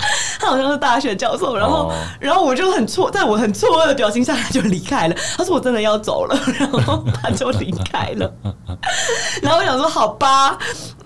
[0.45, 1.57] 他好像是大学教授。
[1.57, 5.15] 然后，然后我就很错，在我很错愕的表情下，他就离开了。
[5.37, 8.31] 他说我真的要走了， 然后他就离开了。
[9.41, 10.57] 然后我想说，好吧。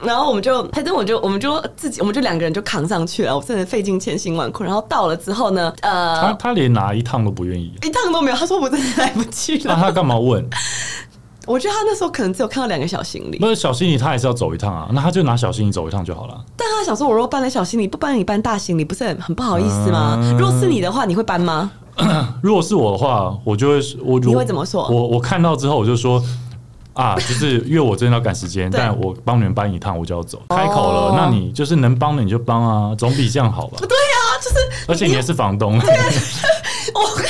[0.02, 3.36] 然后我们就，反正我就，我们就自己，我们就两个人就扛上去了。
[3.36, 4.63] 我真的费尽千辛万苦。
[4.63, 8.38] 然后到了之后呢，呃，他他连哪一趟都不愿意，一趟都没有。
[8.38, 9.75] 他说我真的来不及了。
[9.75, 10.47] 那他干嘛问？
[11.49, 14.88] 我觉得他那时候可能只有看到两个小行李，不是小行李，他还是要走一趟啊。
[14.93, 16.45] 那他就拿小行李走一趟就好了。
[16.55, 20.15] 但他想说，我如果搬了小行李，不搬你搬大行李，不是很很不好意思吗？
[20.38, 21.71] 如果是你的话，你会搬吗？
[22.43, 24.88] 如果是我的话，我就会我你会怎么说？
[24.89, 26.23] 我我看到之后我就说
[26.93, 33.77] 啊，就是因为我真的要赶时间，但我帮你们搬一趟我就要走，开口了，那你就是能帮的你就帮啊，总比这样好吧？
[33.79, 34.55] 不 对呀，就是
[34.88, 35.79] 而且你也是房东。
[36.93, 37.25] 我跟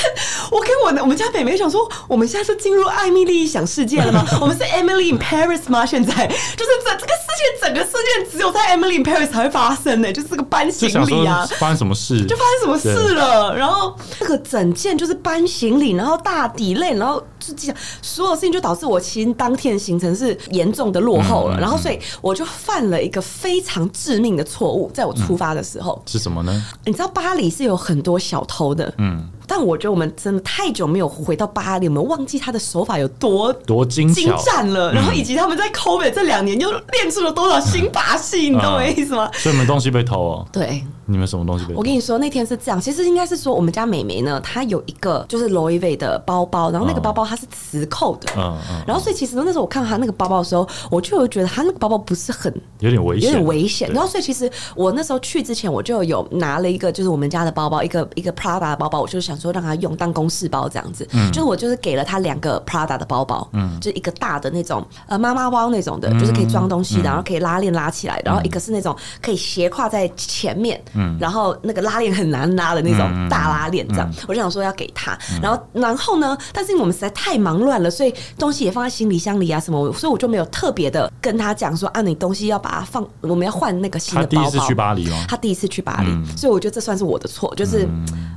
[0.50, 4.24] 我跟我的我们家北妹想说，我们现在是进入艾米丽想世界了吗？
[4.40, 5.86] 我们是 Emily in Paris 吗？
[5.86, 12.26] 现在就是这这个世界整个事件只有在 Emily in Paris 才会发生呢，就是这个搬行李啊，发生什么事？
[12.26, 13.54] 就发生什么事了？
[13.54, 21.58] 然后这个整件就是搬行李，然后大底累，然后就这样所有事情就导致我其实当天行程是严重的落后了。
[21.60, 26.64] 然后所以我就犯了一个非常致命的错误，在我出发的时候是什么呢？
[26.84, 29.28] 你知道巴黎是有很多小偷的，嗯。
[29.50, 34.92] 但我觉得我们真的太久没有回到巴黎，我们忘记他的手法有多多精精湛了。
[34.92, 39.28] 然后以及他们在 COVID 这两年又练出了多少新把戏，你懂我意思吗？
[39.32, 40.46] 所以你们东西被偷哦。
[40.52, 40.84] 对。
[41.06, 41.74] 你们什么东西被？
[41.74, 53.90] 我跟你说，那天是这样，其实应该是说，我们家美眉呢，她有一个就是 Louis V 的包包，然后那个包包它是磁扣的，嗯嗯，然后所以其实那时候我看到她那个包包的时候，我就觉得她那个包包不是很有点危险，有点危险。
[53.92, 71.80] 然后所以其实我那时候去之前，我就有拿了一个就是我们家的包包，一个一个 Prada 的包包，我就想说让他用当公事包这样子，嗯，就是我就是给了他两个 Prada 的包包，嗯，就一个大的那种呃妈妈包那种的，就是可以装东西的，然后可以拉链拉起来，然后一个是那种可以斜挎在前面，嗯，然后那个。
[71.80, 76.36] 拉链很难拉的那种大拉链，这样我就想说要给他，然后然后呢？
[76.52, 84.44] 但是因为我们实在太忙乱了，所以东西也放在行李箱里啊什么，所以我就没有特别的跟他讲说啊，你东西要把它放，我们要换那个新的包包。
[84.44, 85.14] 他第一次去巴黎哦？
[85.26, 87.88] 他第一次去巴黎，所以我觉得这算是我的错，就是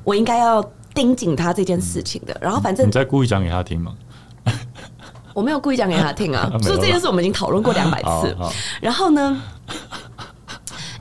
[0.05, 2.35] 我应该要盯紧他这件事情的。
[2.41, 3.93] 然后反正你在故意讲给他听吗？
[5.33, 8.35] 我没有故意讲给他听啊， 所以这件事我们已经讨论过两百次。
[8.81, 9.41] 然后呢？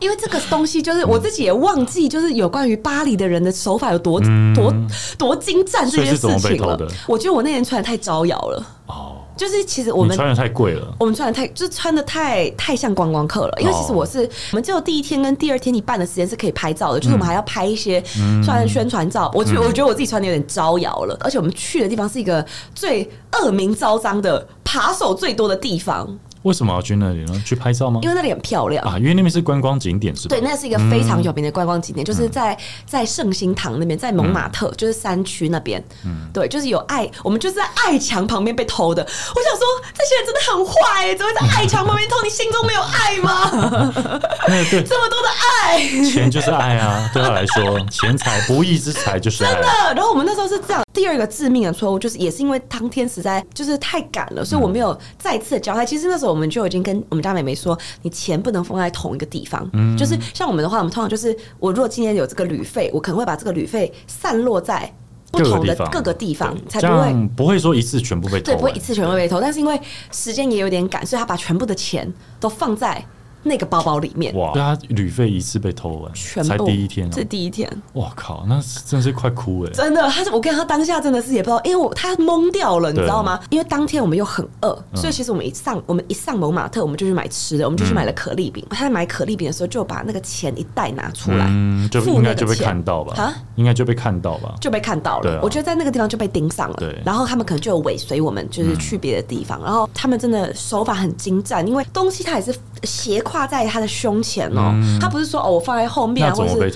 [0.00, 4.20] 因为这个东西就是我自己也忘记，就是有关于巴黎的人的手法有多
[4.52, 4.74] 多
[5.16, 6.76] 多精湛这件事情了。
[7.06, 8.66] 我觉得我那天穿的太招摇了。
[8.86, 13.58] 哦，就是其实我们穿的太贵了，我们穿的太就是穿的太太像观光客了。
[13.60, 18.02] 因为其实我是我们只有第一天跟第二天一半的时间是可以拍照的，就是我们还要拍一些
[18.44, 19.30] 穿宣传照。
[19.34, 26.08] 我觉我觉得我自己穿的有点招摇了，而且我们去的地方是一个最恶名昭彰的扒手最多的地方。
[26.42, 27.42] 为什么要去那里呢？
[27.44, 28.00] 去拍照吗？
[28.02, 28.98] 因为那里很漂亮啊！
[28.98, 30.36] 因为那边是观光景点，是吧？
[30.36, 35.82] 对，那是一个非常有名的观光景点，就是在在圣心堂那边，在蒙马特，就是山区那边。
[36.04, 39.02] 嗯，对，就是有爱，我们就是在爱墙旁边被偷的。
[39.02, 42.16] 我想说，这些人真的很坏，怎么会在爱墙旁边偷？
[42.24, 43.92] 你心中没有爱吗？
[44.68, 45.28] 对，这么多的
[45.62, 45.78] 爱，
[46.10, 47.08] 钱就是爱啊！
[47.14, 49.68] 对他来说，钱财不义之财就是 真的。
[49.94, 55.86] 然后我们那时候是这样，第二个致命的错误就是，也是因为当天实在就是太赶了，所以我没有再次的交代。
[55.86, 56.31] 其实那时候。
[56.32, 59.68] 我们就已经跟我们家妹妹说，你钱不能放在同一个地方。
[59.74, 64.90] 嗯，就是像我们的话，我们通常就是我如果今年有这个旅费，我可能会把这个旅费散落在
[65.30, 68.46] 不同的各个地方，才不会不会说一次全部被偷。
[68.46, 69.40] 对，不会一次全部被偷。
[69.40, 69.78] 但是因为
[70.10, 72.10] 时间也有点赶，所以他把全部的钱
[72.40, 73.04] 都放在。
[73.42, 76.12] 那个包包里面哇，对他旅费一次被偷完，
[76.44, 79.70] 才第一天，这第一天，哇靠，那真是快哭哎！
[79.72, 83.40] 真的，他是我跟他当下真的是也不知道，因为我他懵掉了，你知道吗？
[83.50, 88.64] 因为当天我们又很饿，所以其实我们一上我们一上蒙马特，我们就去买吃的，我们就去买了可丽饼。
[88.70, 93.14] 他在买可丽饼的时候，就把那个钱一袋拿出来，嗯就应该就被看到吧？
[93.20, 94.54] 啊，应该就被看到吧？
[94.60, 95.40] 就被看到了。
[95.42, 96.76] 我觉得在那个地方就被盯上了。
[96.78, 99.60] 对，然后他们可能就有尾随我们，就是去别的地方。
[99.62, 104.22] 然后他们真的手法很精湛，因为东西他也是斜挎在他的胸。
[104.22, 106.72] 前哦，他不是说哦，我放在后面，或者是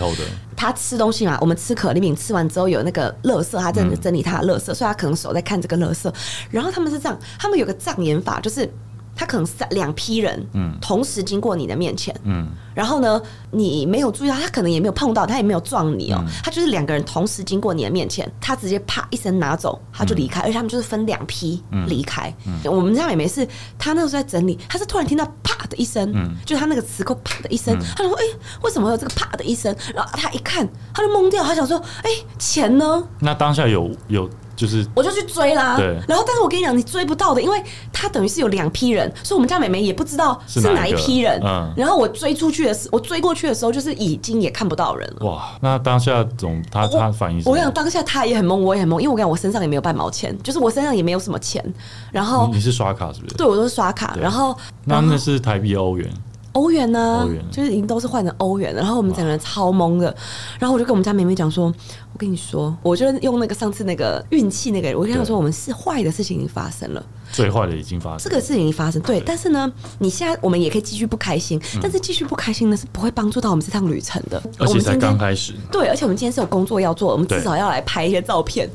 [0.56, 1.38] 他吃东西嘛？
[1.40, 6.12] 我们吃可丽饼吃完之后有那个垃圾，他正在整理他的垃圾，所以他可能手在看这个垃圾。
[6.50, 8.68] 然后他们是这样，他们有个障眼法，就是。
[9.16, 22.32] 他可能三两批人，嗯，同时经过你的面前，嗯，然后呢，你没有注意到，他可能也没有碰到，他也没有撞你哦，他就是两个人同时经过你的面前，他直接啪一声拿走，他就离开，而且他们就是分两批离开。
[22.46, 22.60] 嗯。
[22.70, 23.48] 我们家美眉是，
[23.78, 28.24] 她那时候在整理，她是突然听到啪的一声，嗯，就她那个磁扣啪的一声，她说：“哎，
[28.62, 34.28] 为什么会有这个啪的一声？”然后她一看，她就懵掉，她想说：“哎，钱呢？”那当下有有。
[34.56, 35.76] 就是，我就去追啦。
[35.76, 35.86] 对。
[36.08, 41.40] 然后，但是我跟你讲，你追不到的，因为他等于是有两批人，所以我们家美眉也不知道是哪一批人。
[41.44, 41.70] 嗯。
[41.76, 45.26] 然后我追出去的时，我追过去的时候，就是已经也看不到人了。
[45.26, 45.48] 哇！
[45.60, 51.62] 那当下总他他反应，我跟你讲，当下他也很懵，我也很懵，因为我跟你讲，我身上也没有半毛钱，就是我身上也没有什么钱。
[52.10, 53.34] 然后你是刷卡是不是？
[53.36, 54.16] 对，我都是刷卡。
[54.20, 56.10] 然后那那是台币欧元。
[56.56, 58.80] 欧元呢，就是已经都是换成欧元了。
[58.80, 60.14] 然后我们整个人超懵的。
[60.58, 61.66] 然后我就跟我们家妹妹讲说
[62.14, 69.02] ：“我跟你说，我就用那个上次那个运气那个，我跟她说，我们是坏的事情已经发生了，最坏的已经发生，这个事情已经发生。
[69.02, 74.42] 对，但是呢，你现在我们也可以继续不开心，但是继续不开心呢是不会帮助到我们这趟旅程的。
[74.58, 78.66] 而且才刚开始，对，而且我们今天是有工作要做，我们至少要来拍一些照片。”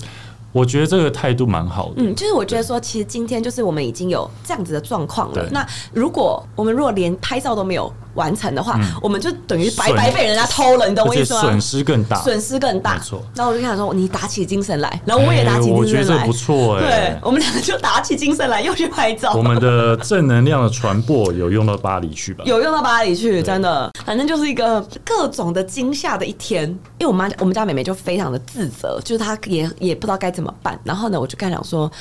[0.51, 1.95] 我觉得这个态度蛮好的。
[1.97, 5.47] 嗯，就是我觉得说，其实今天就是我们已经有这样子的状况了。
[5.51, 11.41] 那如果我们如果连拍照都没有完成的话，我们就等于白白被人家偷了，你懂我意思吗？
[11.41, 12.95] 损失更大，损失更大。
[12.95, 13.23] 没错。
[13.35, 15.79] 然后我就跟他说：“你打起精神来。”然后我也打起精神来。
[15.79, 16.81] 我觉得不错 哎。
[16.81, 19.33] 对，我们两个就打起精神来，又去拍照。
[19.33, 22.43] 我们的正能量的传播有用到巴黎去吧？
[22.45, 23.91] 有用到巴黎去，真的。
[24.05, 26.67] 反正就是一个各种的惊吓的一天。
[26.97, 30.79] 因为我妈我们家妹妹就非常的自责，就是她也也不知道该怎么办。
[30.83, 31.19] 然后呢？
[31.19, 31.91] 我就跟她讲说，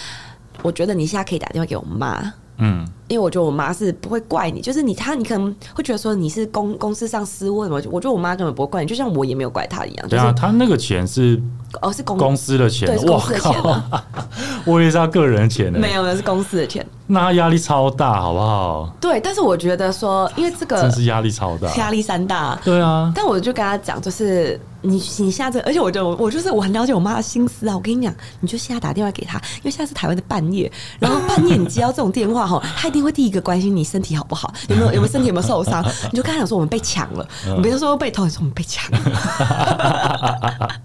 [0.62, 10.08] 我觉得你现在可以打电话给我妈，嗯，因为我觉得我妈是不会怪你，就是你她你可能会觉得说你是公公司上私问什么，我觉得我妈根本不会怪你，就像我也没有怪她一样。
[10.08, 11.42] 对啊，他那个钱是
[11.82, 13.60] 哦是公公司的钱，对，公司的钱，
[14.64, 16.86] 我以为是他个人钱呢，没有，那是公司的钱。
[17.08, 18.94] 那压力超大，好不好？
[19.00, 22.56] 对，但是我觉得说，因为这个真是压力超大，压力山大。
[22.64, 27.74] 对啊，但我就跟他讲，就是你你下次，而且我就我就是我很了解我妈的心思啊。
[27.74, 35.84] 我跟你讲，你就现在打电话给他，因为现在是台湾的半夜，然后半夜你接到这种电话哈，他一定会第一个关心你身体好不好，有没有 有没有身体有没有受伤。
[36.12, 37.26] 你就跟他讲说我们被抢了，
[37.56, 38.98] 我别说被偷，你说我们被抢了。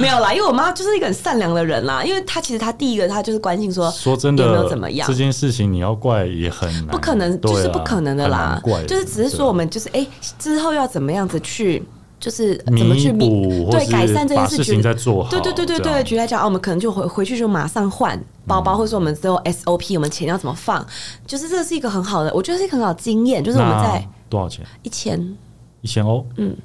[0.00, 2.02] 没有啦，因为我妈就是一个很善良的人啦。
[2.04, 8.62] 因为她其实她第一个她就是关心说，说真的有没有怎么样这件事情，你要怪也很难，不可能，就是不可能的啦。
[8.86, 10.06] 就是只是说我们就是哎，
[10.38, 11.82] 之后要怎么样子去，
[12.26, 15.30] 就是怎么去弥对改善这件事情在做好。
[15.30, 20.84] 对对对对对，举例来讲，我们可能就回回去就马上换包包，或者说我们只有 SOP，我们钱要怎么放，
[21.24, 23.44] 就是这是一个很好的，我觉得是一个很好的经验。
[23.44, 24.66] 就是我们在多少钱？
[24.82, 25.36] 一千
[25.82, 26.56] 一千欧，嗯。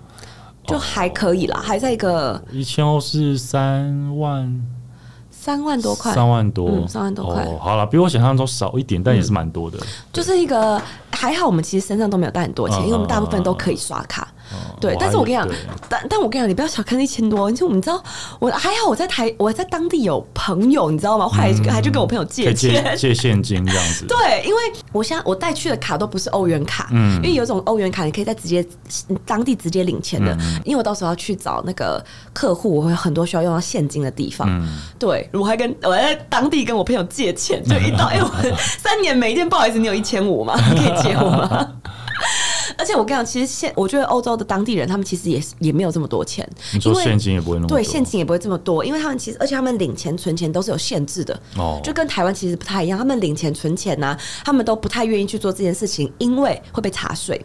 [0.65, 4.61] 就还可以啦，还在一个一千欧是三万，
[5.31, 7.47] 三万多块，三万多，三万多块。
[7.59, 9.79] 好了，比我想象中少一点，但也是蛮多的。
[10.13, 10.79] 就是一个
[11.11, 14.31] 还好，我们其实身上都没有带很多钱，因为我们大部分都可以刷卡。
[14.79, 15.47] 对，但是我跟你讲，
[15.89, 18.01] 但但我跟你讲，你不要小看一千多，你就你知道，
[18.39, 21.27] 我还好，我在台，我在当地有朋友，你知道吗？
[21.27, 24.05] 后来还就跟我朋友借钱，借现金这样子。
[24.09, 28.65] 对，因为我现在我带去的卡都不是欧元卡，嗯，因为有种欧元卡你可以在直接
[29.25, 30.35] 当地直接领钱的，
[30.65, 34.49] 因为我到时候要去找那个客户，我会很多需要用到现金的地方。
[34.97, 40.55] 对，我还跟我在当地跟我朋友借钱，就一到 哎，我三年每一天，不好意思，你有一千五吗？
[40.71, 41.67] 可以借我吗？
[42.77, 46.47] 而且我跟你讲，其实现我觉得欧洲的当地人，他们其实也也没有这么多钱。
[46.73, 52.97] 你说现金也不会那么对，现金也不会这么多，因为他们其实，而且他们领钱存钱都是有限制的哦，就跟台湾其实不太一样。
[52.97, 57.43] 他们领钱存钱呢，他们都不太愿意去做这件事情，因为会被查税。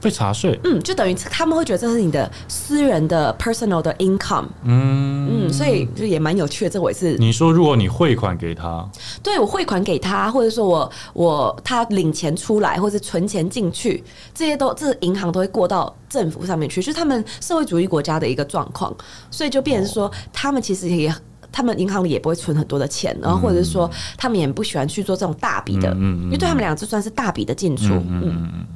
[0.00, 0.58] 被查税？
[0.64, 4.46] 嗯，就等于他们会觉得这是你的私人的 personal 的 income。
[4.64, 6.70] 嗯嗯，嗯，所以就也蛮有趣的。
[6.70, 7.16] 这我也是。
[7.18, 8.88] 你说，如果你汇款给他，
[9.22, 14.02] 对我汇款给他，或者说我我他领钱出来，或者存钱进去，
[14.34, 18.94] 这些都这银行都会过到政府上面去，就是他们社会主义国家的一个状况，
[19.30, 21.14] 所以就变成说，他们其实也。
[21.52, 27.86] 他们银行里也不会存很多的钱，然后或者是说，他们也不喜欢去做这种大笔的，嗯因为对他们俩这算是大笔的进出。
[27.86, 28.66] 嗯嗯嗯，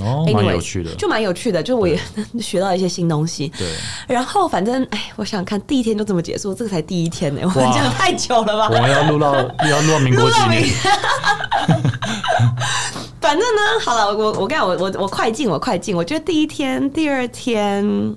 [0.00, 1.98] 哦，蛮有趣的，就蛮有趣的，就我也
[2.40, 3.52] 学到一些新东西。
[3.58, 3.68] 对，
[4.08, 8.68] 然后反正哎，我想看第一天就这么结束，这个才第一天呢，我们讲太久了吧？
[8.72, 9.34] 我们要录到
[9.68, 10.64] 要录到民国几年？
[13.22, 15.96] 反正呢，好了，我我跟你我我我快进，我快进。
[15.96, 18.14] 我觉得第一天、第二天，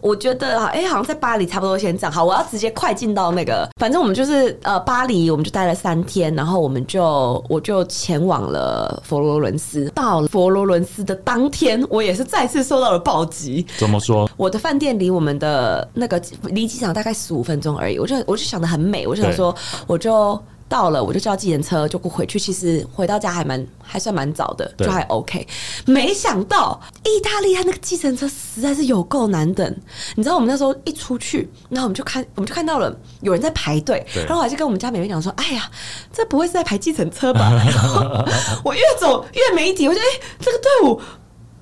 [0.00, 2.12] 我觉得哎，好像在巴黎差不多先这样。
[2.12, 9.88] 好，我要直接快进到那个，反正我们就是呃，巴黎，我们就待了三天，然后我们就我就前往了佛罗伦斯。
[9.94, 13.64] 到了佛罗伦斯的当天，我也是再次受到了暴击。
[13.78, 14.28] 怎么说？
[14.36, 17.98] 我的饭店离我们的那个离机场大概十五分钟而已。
[17.98, 19.54] 我就我就想的很美，我就想说，
[19.86, 20.38] 我就。
[20.68, 25.46] 到了我就叫计程车就回去，其实回到家还蛮还算蛮早的，就还 OK。
[25.86, 29.76] 没想到意大利他那个计程车实在是有够难等，
[30.14, 35.70] 你知道我们那时候一出去，然后我们就看我们就看到了有人在排队，然后我还是跟我们家美美讲说：“哎呀，
[36.12, 38.24] 这不会是在排计程车吧？”然后
[38.64, 41.00] 我越走越没底，我觉得哎，这个队伍。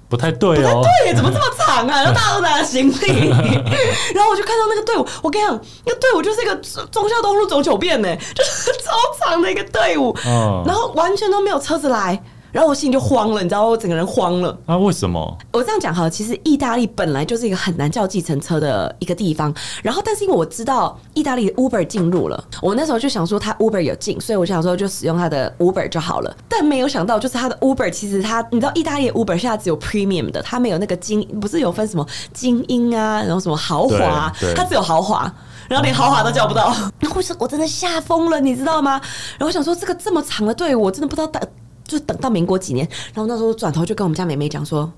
[0.08, 2.02] 不太对哦，对，怎么这么长啊？
[2.02, 3.28] 然后大家都拿着行李，
[4.14, 6.54] 然后我就看到那个队伍，我跟你讲，那个队伍就是一个
[6.90, 10.16] 中孝东路走九遍呢，就是 超长的一个队伍，
[10.64, 12.22] 然后完全都没有车子来。
[12.56, 14.58] 然后我心里就慌了，你知道我整个人慌了。
[14.64, 15.38] 啊，为什么？
[15.52, 19.54] 我这样讲哈，其实意大利本来就是一个很难叫计程车的一个地方。
[19.82, 26.34] 然后，但是因为我知道意大利的 Uber 进入了，我那时候就想说它 Uber 有进，所以我想说就使用它的 Uber 就好了。
[26.48, 35.30] 但没有想到，就是它的 Uber 其实它，你知道意大利的 Uber 现在只有 Premium 的，它没有那个精，不是有分什么精英啊，然后什么豪华，它只有豪华，
[35.68, 36.74] 然后连豪华都叫不到。
[37.00, 38.92] 然后我真的吓疯了，你知道吗？
[39.36, 41.42] 然后我想说，这个这么长的队伍，我真的不知道等。
[41.86, 44.92] 就等到民国几年，然后那时候转头就跟我们家美妹讲说：“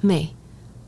[0.00, 0.34] 妹，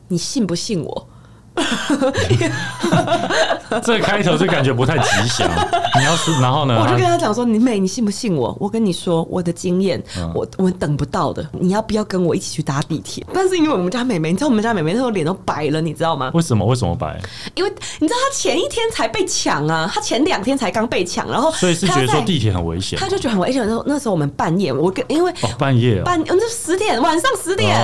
[0.08, 1.08] 你信不信我？”
[3.82, 5.48] 这开头就感觉不太吉祥。
[5.98, 6.78] 你要是然后呢？
[6.80, 8.54] 我就跟他讲说：“你妹，你信不信我？
[8.60, 10.02] 我跟你说我的经验，
[10.34, 11.46] 我我等不到的。
[11.52, 16.30] 你要不要跟我一起去搭地铁？”但是因为我们家妹妹，你知道我们家妹妹那时候脸都白了，你知道吗？
[16.34, 16.64] 为什么？
[16.66, 17.18] 为什么白？
[17.54, 23.62] 因为你知道她前一天才被抢啊，她前两天才刚被抢，然后所以是觉得说地铁很危险，她就觉得很危险。
[23.62, 27.76] 那时候那时候我们半夜，我跟因为半夜半那十点晚上十点，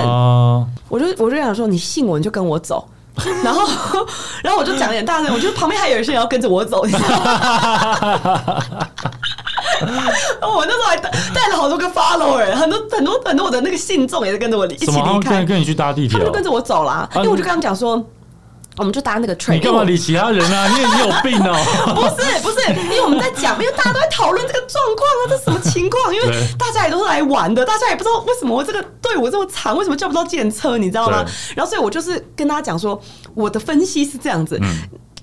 [0.89, 2.87] 我就我就想说，你信我，你就跟我走。
[3.43, 3.67] 然后，
[4.43, 8.63] 然后我就讲点大声，我觉得旁边还有一些人要跟着我走，你知道吗？
[10.41, 18.03] 我那时候还带了好多个 follower，很多很多很多我的那个信众也是跟着我一起离开，跟你去搭地铁，他就跟着我走啦，因为我就跟他们讲说。
[18.77, 19.53] 我们就搭那个 train。
[19.53, 20.67] 你干嘛理其他人啊？
[20.73, 21.55] 你你有病哦！
[21.95, 26.13] 不是不是，因为我们在讲，因为大家都在讨论这个状况啊，这什么情况？
[26.13, 31.25] 因为大家也都是来玩的，大家也不知道为什么这个队伍这么长，为什么叫不到检车，你知道吗？
[31.55, 32.99] 然后所以我就是跟大家讲说，
[33.35, 34.59] 我的分析是这样子，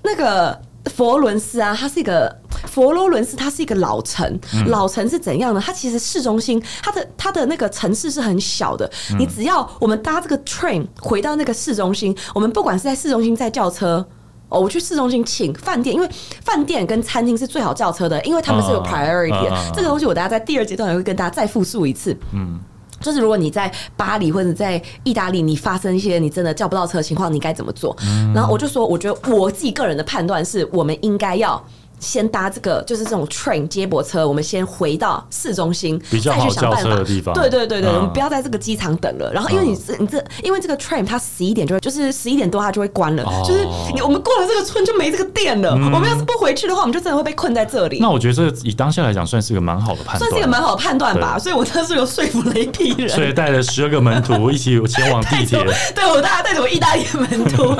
[0.02, 0.60] 那个。
[0.86, 2.34] 佛罗伦斯啊，它是一个
[2.66, 4.38] 佛罗伦斯，它是一个老城。
[4.66, 5.60] 老城是怎样的？
[5.60, 8.90] 它其实市中心，它的它的那个城市是很小的。
[9.18, 14.06] 你只要我们搭这个 train 回到那个市中心，我们不管是在市中心在叫车
[14.48, 16.08] 哦，我去市中心请饭店，因为
[16.42, 19.72] 饭店跟餐厅是最好叫车的，因为他们是有 priority 的。
[19.74, 22.16] 这个东西我大家在第二阶段也会跟大家再复述一次。
[22.32, 22.58] 嗯。
[23.00, 27.96] 就是如果你在巴黎或者在意大利，你发生一些你真的叫不到车的情况，你该怎么做？
[28.34, 31.62] 然后我就说，我觉得我自己个人的判断是，我们应该要。
[32.00, 37.34] 先搭这个就是这种 train 接驳车，我们先回到市中心，比较好叫车的地方。
[37.34, 39.30] 对对对对，我们不要在这个机场等了。
[39.32, 43.24] 然后因为你是你这，因为这个 train 它十一点就会，就是十一点多它就会关了。
[43.46, 45.72] 就是你我们过了这个村就没这个店了。
[45.72, 47.98] 我们要是不回去的话，我们就真的会被困在这里。
[48.00, 51.38] 那我觉得这以当下来讲，算是一个蛮好的判断，算是一个蛮好的判断吧。
[51.38, 55.60] 所以我当时有说服了一批人，所以带了十二个门徒一起前往地铁。
[55.94, 57.74] 对我大家带着我意大利门徒，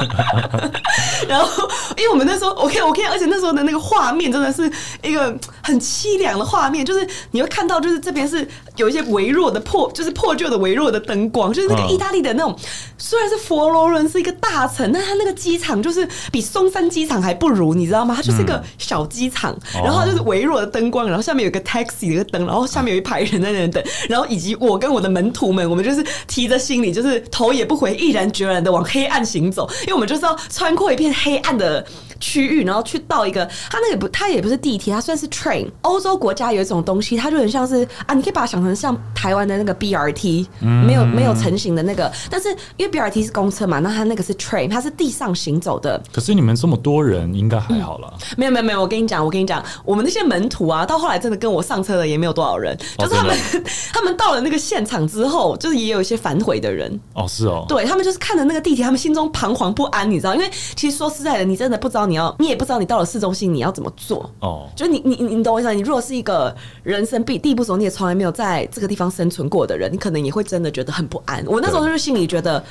[1.26, 4.70] 然后因为我们那时候，我看我看，而且那时候的那个画面真的是。
[5.02, 8.46] 一个很凄凉的画面，就是你会看到，就是这边是
[8.76, 12.54] 有一些微弱的破，就是破旧的微弱的灯光，就是那个意大利的那种，
[12.98, 18.14] 虽然是佛罗伦是一个大城，但它那个机场就是比松山机场还不如，你知道吗？
[18.14, 31.84] 它就是一个小机场，然后就是微弱的灯光，然后下面有个 taxi 的一个灯，然后下面有一排人在那等，然后以及我跟我的门徒们，我们就是提着行李，就是头也不回，毅然决然的往黑暗行走，因为我们就是要穿过一片黑暗的。
[32.20, 35.66] 区域，然后去到一个，它那个不，它也不是地铁，它算是 train。
[35.82, 42.10] 欧洲国家有一种东西，它就很像是啊，你可以把它想成像台湾的那个 BRT，没有没有成型的那个。
[42.30, 46.00] 但是因为 BRT 是公车嘛，那它那个是 train，它是地上行走的。
[46.12, 48.12] 可是你们这么多人，应该还好了。
[48.36, 53.36] 没有没有没有，我跟你讲，我跟你讲，我们那些门徒啊，到后来真的跟我上车的也没有多少人，就是他们
[53.92, 57.00] 他们到了那个现场之后，就是也有一些反悔的人。
[57.14, 60.34] 哦，是哦，对他们就是看着那个地铁，他们心中彷徨不安，你知道？
[60.34, 64.28] 因为其实说实在的，你真的不知道你要，你也不知道你到了市中心你要怎么做。
[64.40, 65.72] 哦，就是你你你你懂我意思？
[65.72, 71.44] 你如果是一个人生地地不熟，你也从来没有在这个地方生存过的人，你可能也会真的觉得很不安。
[71.46, 72.62] 我那时候就是心里觉得。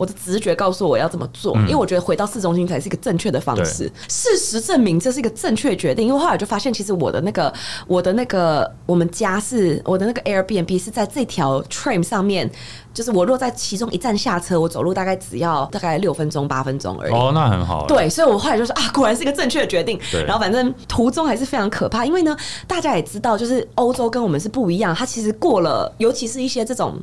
[0.00, 3.92] 我的直觉告诉我要这么做，因为我觉得回到市中心才是一个正确的方式。
[4.08, 7.52] 事实证明这是一个正确决定，因为后来就发现，其实我的那个
[7.86, 12.50] 我的那个我们家是我的那个 Airbnb 是在这条 train 上面，
[12.94, 17.12] 就是我落在其中一站下车，我走路大概只要大概六分钟八分钟而已。
[17.12, 17.84] 哦，那很好。
[17.86, 20.00] 对，所以我后来就说啊，果然是一个正确的决定。
[20.26, 22.34] 然后反正途中还是非常可怕，因为呢，
[22.66, 26.98] 大家也知道，就是欧洲跟我们是不一样，它其实过了，尤其是一些这种。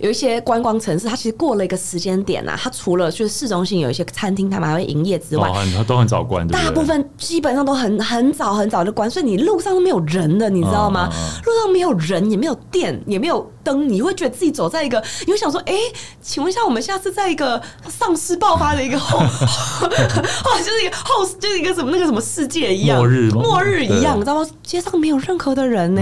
[0.00, 6.46] 有一些观光城市，它其实过了一个时间点啊，它除了就是市中心有一些餐厅，他们还会营业之外，它都很早关。
[6.48, 11.08] 大部分基本上都很很早很早就关，所以你路上都没有人的，你知道吗？
[11.44, 15.74] 路上没有人，也没有电，也没有灯，你会觉得自己走在一个，你会想说，哎，
[16.20, 19.96] 请问一下，我们下次在一个丧尸爆发的一个后，或 者
[20.64, 24.46] 就是一个后，就是一个什么那个什么世界一样，末日末日一样，你知道吗？
[24.62, 26.00] 街上没有任何的人呢，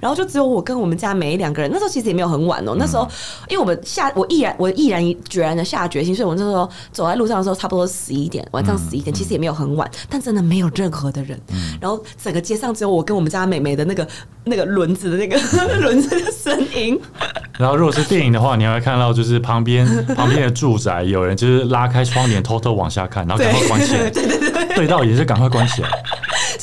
[0.00, 1.70] 然后就只有我跟我们家梅两个人。
[1.70, 3.01] 那时候其实也没有很晚哦，那时候。
[3.48, 11.40] 因为我们下，我毅然，我毅然决然的下决心，所以我那时候走在路上的时候，差不多十一点，晚上十一点，其实也没有很晚，但真的没有任何的人，
[11.80, 14.06] 然后整个街上只有我跟我们家美美的那个
[14.44, 15.38] 那个轮子的那个
[15.80, 17.00] 轮子的声音。
[17.58, 19.86] 然后如果是电影的话，你还会看到就是旁边
[20.16, 25.88] 旁边的住宅有人就是拉开窗帘偷偷往下看，然后赶快关起来，对对对，对到也是赶快关起来。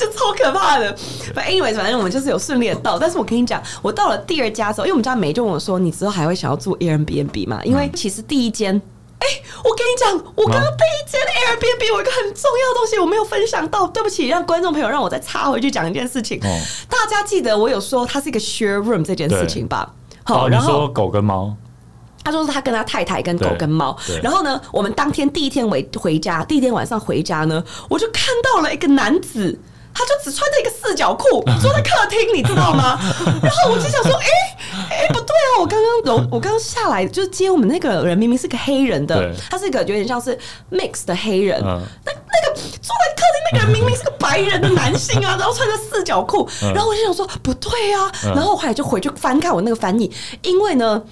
[0.00, 0.96] 就超可怕的。
[1.34, 2.98] 反正 anyways，反正我们就是有顺利的到。
[2.98, 8.74] 但是我跟你讲，我到了第二家之后，因为我们家梅就问我说：“你之后还会想要住 Airbnb 吗？”因为其实第一间，
[9.18, 9.26] 哎，
[9.62, 16.40] 我跟你讲，我刚刚第一间 Airbnb 有一个很重要的东西我没有分享到，对不起，让观众朋友让我再插回去讲一件事情。
[16.88, 19.94] 大家记得我有说它是一个 share room 这件事情吧？
[20.24, 21.54] 好，然后狗跟猫，
[22.22, 23.96] 他说是他跟他太太跟狗跟猫。
[24.22, 29.58] 然后呢，我们当天第一天回回家，第一天晚上回家呢，我就看到了一个男子。
[29.94, 32.98] 他就只穿着一个四角裤 坐在客厅，你知道吗？
[33.42, 34.26] 然后我就想说，哎
[34.90, 35.60] 哎，不对啊！
[35.60, 39.16] 我刚刚楼，我 刚刚下来就是接我们那个人，明明是个黑人的，
[39.50, 40.38] 他是一个有点像是
[40.70, 41.60] mix 的黑人。
[41.60, 48.10] 那那个坐在客厅那个人明明是个白人的男性啊，然后穿着四角裤，然后我就想说，不对啊！
[48.22, 50.10] 然后我后来就回去翻看我那个翻译，
[50.42, 51.02] 因为呢。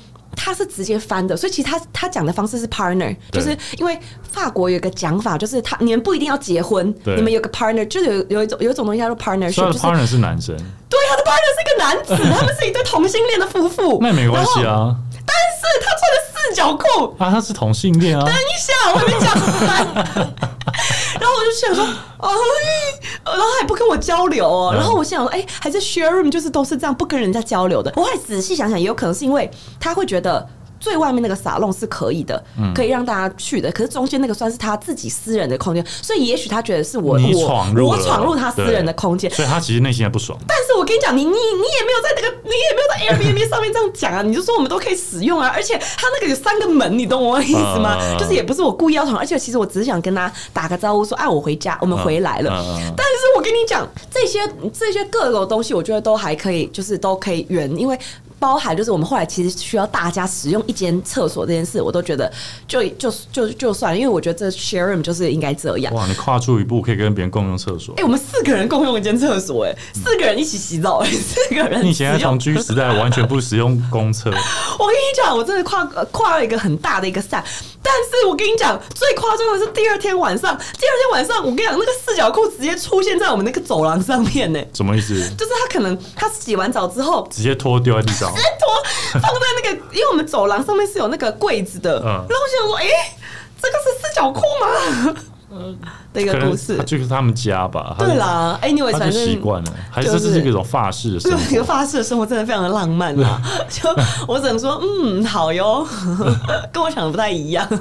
[0.41, 10.57] 他是直接翻的，所以其实他他讲的方式是 partner，就是因为法国有个讲法，就是他你们不一定要结婚，你们有个 partner，就是有有一种有一种东西叫做 partner，就是 partner 是男生，
[10.89, 14.95] 对，他的 partner 是一个男子， 他们是一对同性恋的夫妇，那没关系啊。
[15.27, 18.25] 但是他穿的四角裤啊，他是同性恋啊。
[18.25, 19.35] 等一下，我还没讲。
[19.67, 20.35] 然
[21.29, 22.31] 后我就想说，哎，
[23.25, 24.73] 然后还不跟我交流哦。
[24.75, 27.93] 然后我想说，哎，还是 share room 就是都是这样，不跟人家交流的。
[27.97, 30.49] 我后来仔细想想，也有可能是因为他会觉得。
[30.81, 32.43] 最外面那个沙龙是可以的，
[32.75, 33.71] 可以让大家去的。
[33.73, 40.39] 可是中间那个算是他自己私人的空间，所以也许他觉得是我我我闯入他私人的空间，所以他其实内心还不爽。
[40.47, 44.23] 但是我跟你讲，你你你也没有在那个，你也没有在 Airbnb 上面这样讲啊！
[44.27, 47.99] 你就说我们都可以使用啊，而且他那个有三个门，你懂我意思吗？
[48.19, 52.51] 就是也不是我故意要闯，而且其实我只是想跟他打个招呼，说哎，我回家，我们回来了。
[52.97, 54.41] 但是我跟你讲，这些
[54.73, 57.99] 这些各种东西，我觉得都还可以，就是都可以圆，因为。
[58.39, 62.31] 包含就是我们后来其实需要大家使用一间厕所这件事，我都觉得
[62.67, 65.93] 就就就就算了，因为我觉得这 share room 就是应该这样。
[65.95, 67.95] 哇，你跨出一步可以跟别人共用厕所？
[67.97, 71.85] 哎，我们四个人共用一间厕所，哎，四个人一起洗澡，哎， 四个人。
[71.85, 74.31] 你以前在同居时代完全不使用公厕。
[74.31, 77.43] 我跟你讲，我真的跨跨了一个很大的一个伞，
[77.83, 84.61] 但是我跟你讲，最夸张的是第二天晚上，第二天晚上，我跟你讲，那个四角裤直接出现在我们那个走廊上面呢。
[84.75, 85.15] 什么意思？
[85.37, 88.28] 就是他可能他洗完澡之后，直接脱掉在地上。
[88.35, 88.83] 直接脱
[89.21, 92.01] 放在那个，因为我们走廊上面是有那个柜子的。
[92.05, 92.87] 然后我想说，哎，
[93.61, 95.15] 这个是四角裤吗？
[96.13, 97.95] 的一个故事，就是他们家吧。
[97.99, 101.39] 对啦，anyway，反正习惯了，还是这是一种法式的生活。
[101.53, 103.41] 一个法式的生活真的非常的浪漫啊！
[103.69, 103.89] 就
[104.27, 105.87] 我只能说，嗯，好哟，
[106.73, 107.67] 跟我想的不太一样。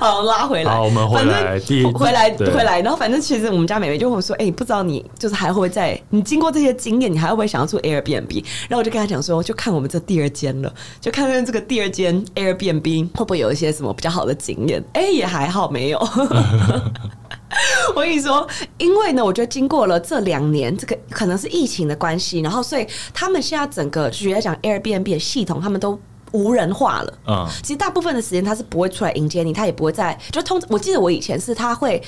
[0.00, 0.72] 好，拉回来。
[0.72, 1.58] 好，我们回来，
[1.94, 2.80] 回来，回来。
[2.80, 15.98] 然后，反正其实我们家美美就跟我说：“哎，不知道你就是还会在你经过这些经验，你还会不会想要住 Airbnb？” 然后我就跟他讲说：“就看我们这第二间了，就看看这个第二间 Airbnb 会不会有一些什么比较好的经验。”哎，也还好，没有。
[17.94, 18.46] 我跟你说，
[18.78, 25.98] 因为呢，我觉得经过了这两年，这个可能是疫情的关系，然后所以他们现在整个直接讲 Airbnb 的系统，他们都。
[26.32, 30.60] 无人化了，嗯，其实大部分的时间他是不会出来迎接你，他也不会在，就通。
[30.68, 32.02] 我记得我以前是他会。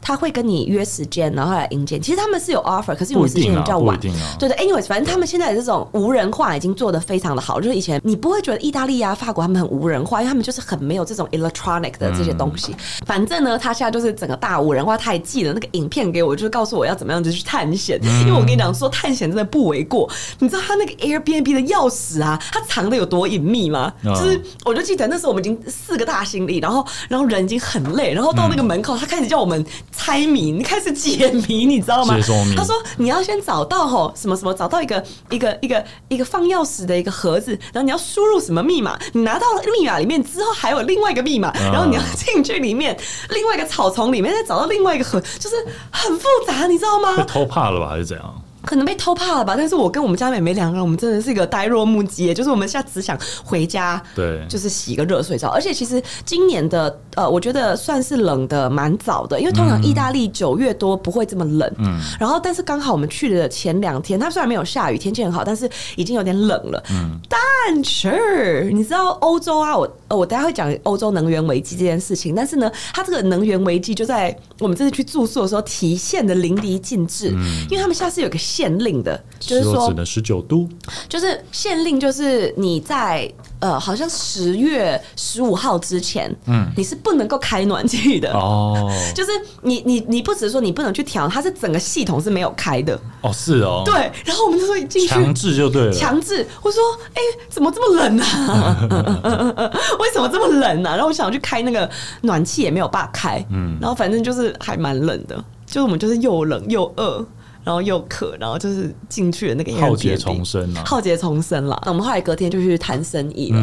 [0.00, 1.98] 他会跟你约时间，然后来迎接。
[1.98, 3.98] 其实他们是有 offer，可是因为时间比较晚。
[4.00, 7.60] 对对，anyways，反正他们现在这种无人化已经做的非常的好。
[7.60, 12.74] 就是以前你不会觉得意大利啊、法国他们很无人化，因为他们就是很没有这种 electronic 的这些东西。
[13.06, 17.98] 反正呢，他现在就是整个大无人化，他还寄了那个影片给我，就是告诉我要怎么样子去探险。
[18.02, 20.08] 因为我跟你讲说，探险真的不为过。
[20.38, 23.92] 你知道他那个 Airbnb 的钥匙啊，他藏的有多隐秘吗？
[24.04, 32.14] 就是我就记得那时候我们已经四个大行李，然后然后人已经很累，然后到那个门口，他开始叫我们猜谜，你开始解谜，你知道吗？
[32.56, 42.96] 他说你要先找到吼什么什么，找到一个一个一个一个放钥匙的一个盒子，然后你要输入什么密码，你拿到了密码里面之后还有另外一个密码，然后你要进去里面
[43.30, 45.56] 另外一个草丛里面再找到另外一个盒，就是
[45.90, 47.22] 很复杂，你知道吗？
[47.24, 48.42] 偷怕了吧，还是怎样？
[48.68, 55.48] 可能被偷怕了吧，但是我跟我们家妹妹两个人，我们真的是一个呆若木鸡，就是我们现在只想回家，对，就是洗个热水澡。
[55.48, 61.98] 而且其实今年的呃，我觉得算是冷的蛮早的，因为通常意大利九月多不会这么冷，嗯。
[62.20, 65.66] 然后但是刚好我们去的前两天，它虽然没有下雨，天气很好，但是
[65.96, 67.18] 已经有点冷了，嗯。
[67.26, 78.36] 但是你知道欧洲啊，我呃，我等下会讲欧洲能源危机这件事情，但是呢，它这个能源危机就在我们这次去住宿的时候体现的淋漓尽致，嗯，因为他们下次有个。
[78.58, 80.68] 限令的，就是说只能十九度，
[81.08, 88.90] 就是限令，就是你在呃，好像十月十五号之前，嗯，你是不能够开暖气的哦。
[89.14, 89.30] 就是
[89.62, 93.94] 你你你不只是说你不能去调，它是整个系统是没有开的哦，是哦，对。
[94.24, 96.44] 然后我们就说进去强制就对了，强制。
[96.60, 96.82] 我说
[97.14, 98.76] 哎，怎么这么冷啊？
[100.00, 100.96] 为什么这么冷啊？
[100.96, 101.88] 然后我想去开那个
[102.22, 107.24] 暖气也没有办法开，嗯，然后反正就是还蛮冷的，就是我们就是又冷又饿。
[107.68, 111.78] 然后又渴，然后就是进去的那个浩劫重生了，浩劫重生了。
[111.84, 113.60] 那我们后来隔天就去谈生意了。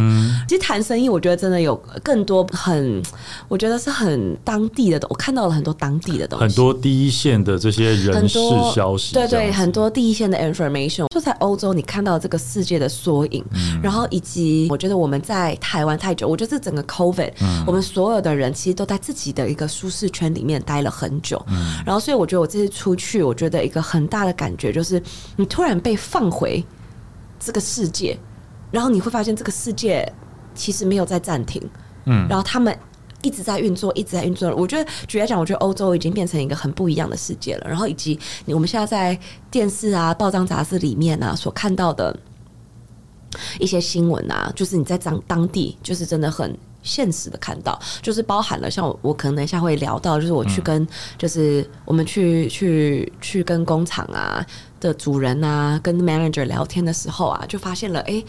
[0.47, 3.01] 其实谈生意，我觉得真的有更多很，
[3.47, 5.07] 我觉得是很当地的。
[5.09, 8.37] 我看到了很多当地的东西，很多第一线的这些人事
[8.75, 9.15] 消息。
[9.15, 13.43] 对对，很多第一线的 information，就在欧洲你看到这个世界的缩影。
[13.81, 17.31] 然后以及我觉得我们在台湾太久，我觉得整个 COVID，
[17.65, 21.43] 我们所有的人其实都在自己的一个舒适圈里面待了很久。
[21.83, 23.94] 然后所以我觉得我这次出去，我觉得一个很。
[23.95, 25.01] 很大的感觉就是，
[25.37, 26.63] 你突然被放回
[27.39, 28.17] 这个世界，
[28.71, 30.07] 然后你会发现这个世界
[30.53, 31.61] 其实没有在暂停，
[32.05, 32.77] 嗯，然后他们
[33.21, 34.53] 一直在运作，一直在运作。
[34.55, 37.67] 我觉得，举来讲，我觉得欧洲已经变成一个很不一样的世界了。
[37.67, 39.19] 然后以及我们现在在
[39.49, 42.15] 电视啊、报章杂志里面啊所看到的
[43.59, 46.55] 一些新闻啊，就是你在当当地，就是真的很。
[46.85, 54.45] 现实的看到，就是包含了像我，我可能等一下会聊到，就是我去跟，就是我们去去去跟工厂啊
[54.79, 58.23] 的主人啊，跟 manager 聊天的时候啊，就发现了，哎，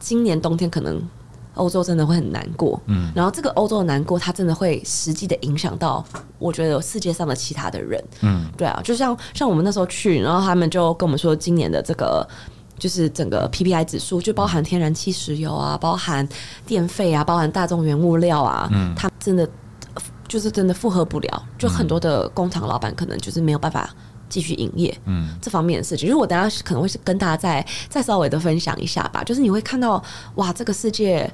[0.00, 1.00] 今年冬天可能
[1.54, 6.04] 欧洲真的会很难过，嗯，然后这个欧洲的难过，它真的会实际的影响到，
[6.38, 12.26] 我觉得世界上的其他的人，嗯，对啊，就像像我们那时候去，然后他们就跟我们说，今年的这个。
[12.78, 16.26] 就是整个 PPI 指数，就包含天然气、石油啊，包含
[16.66, 19.48] 电费啊，包含大众原物料啊，嗯，它真的
[20.26, 23.90] 就是真的负荷不了，就很多的工厂老板可能就是没有办法
[24.28, 30.02] 继续营业，嗯，这方面的事情，就是我等下可能会跟大家再再稍微的分享一下吧，就是你会看到
[30.36, 31.30] 哇，这个世界。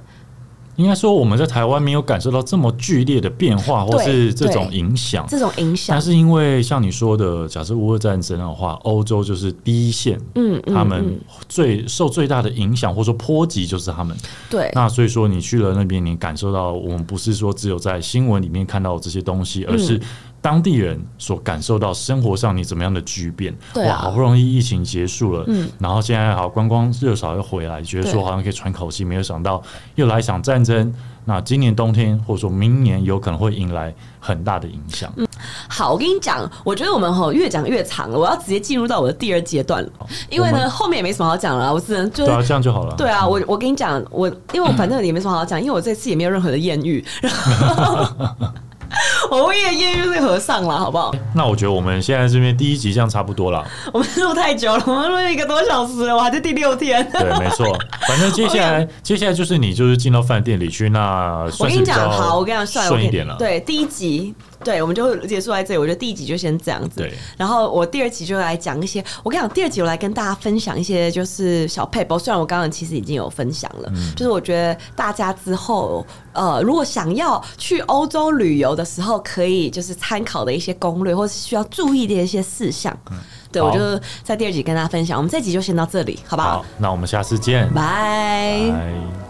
[0.77, 5.25] 应该说，我们在台湾没有感受到这么剧烈的变化，或是这种影响。
[5.29, 11.19] 这种影响，但是因为像你说的，假设乌俄战争的话，欧洲就是第一线，嗯，他们
[11.49, 14.17] 最受最大的影响或者说波及就是他们。
[14.51, 20.01] 对，那所以说你去了那边，你感受到我们不是说只有在新闻里面看到这些东西，而是。
[20.45, 23.57] 当地人所感受到生活上你怎么样的巨变？
[23.77, 29.63] 哇，好不容易疫情结束了，嗯，然后现在好观光热潮又回来，觉得说好像可以喘口气，没有想到
[29.95, 30.95] 又来一场战争。
[31.25, 35.11] 那今年冬天或者说明年有可能会迎来很大的影响。
[35.17, 35.27] 嗯，
[35.67, 39.91] 好，我跟你讲，我觉得我们吼越讲越长了，我要直接进入到我的第二阶段了，
[40.29, 42.95] 因为呢后面也没什么好讲了，我只能就对啊，这样就好了。
[42.97, 47.03] 对啊，我我跟你讲，我因为我反正也没什么好讲，因为我这次也没有任何的艳遇。
[49.31, 51.15] 我也艳遇是和尚了，好不好？
[51.35, 53.65] 那我觉得我们现在这边第一集这样差不多了。
[53.93, 57.07] 我们录太久了，我们录一个多小时了，我还在第六天。
[57.13, 57.77] 对，没错。
[58.07, 63.37] 反正接下来， 接下来就是你就是进到饭店里去，那我跟你讲，好，我跟你讲，顺一点了。
[63.39, 64.35] 对，第一集。
[64.65, 65.79] 对，我们就结束在这里。
[65.79, 67.01] 我觉得第一集就先这样子。
[67.01, 67.13] 对。
[67.37, 72.19] 然后我第二集就来讲一些，我跟你讲，第二集我来跟大家分享一些就是小配包。
[72.19, 82.97] 虽然我刚刚其实已经有分享了，就是我觉得大家之后呃，如果想要去欧洲旅游的时候，可以就是参考的一些攻略，或是需要注意的一些事项。
[83.11, 83.19] 嗯。
[83.53, 83.79] 对，我就
[84.25, 85.17] 在第二集跟大家分享。
[85.17, 86.59] 我们这集就先到这里，好不好？
[86.59, 87.73] 好，那我们下次见。
[87.73, 89.24] 拜。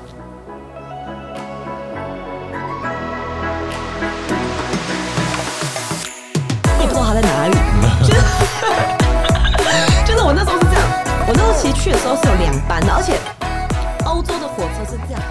[7.15, 7.55] 在哪里。
[8.05, 8.21] 就是
[10.05, 10.83] 就是我那时候是这样，
[11.29, 13.15] 我那时候其实去的时候是有两班的，而且
[14.05, 15.23] 欧洲的火车是这样。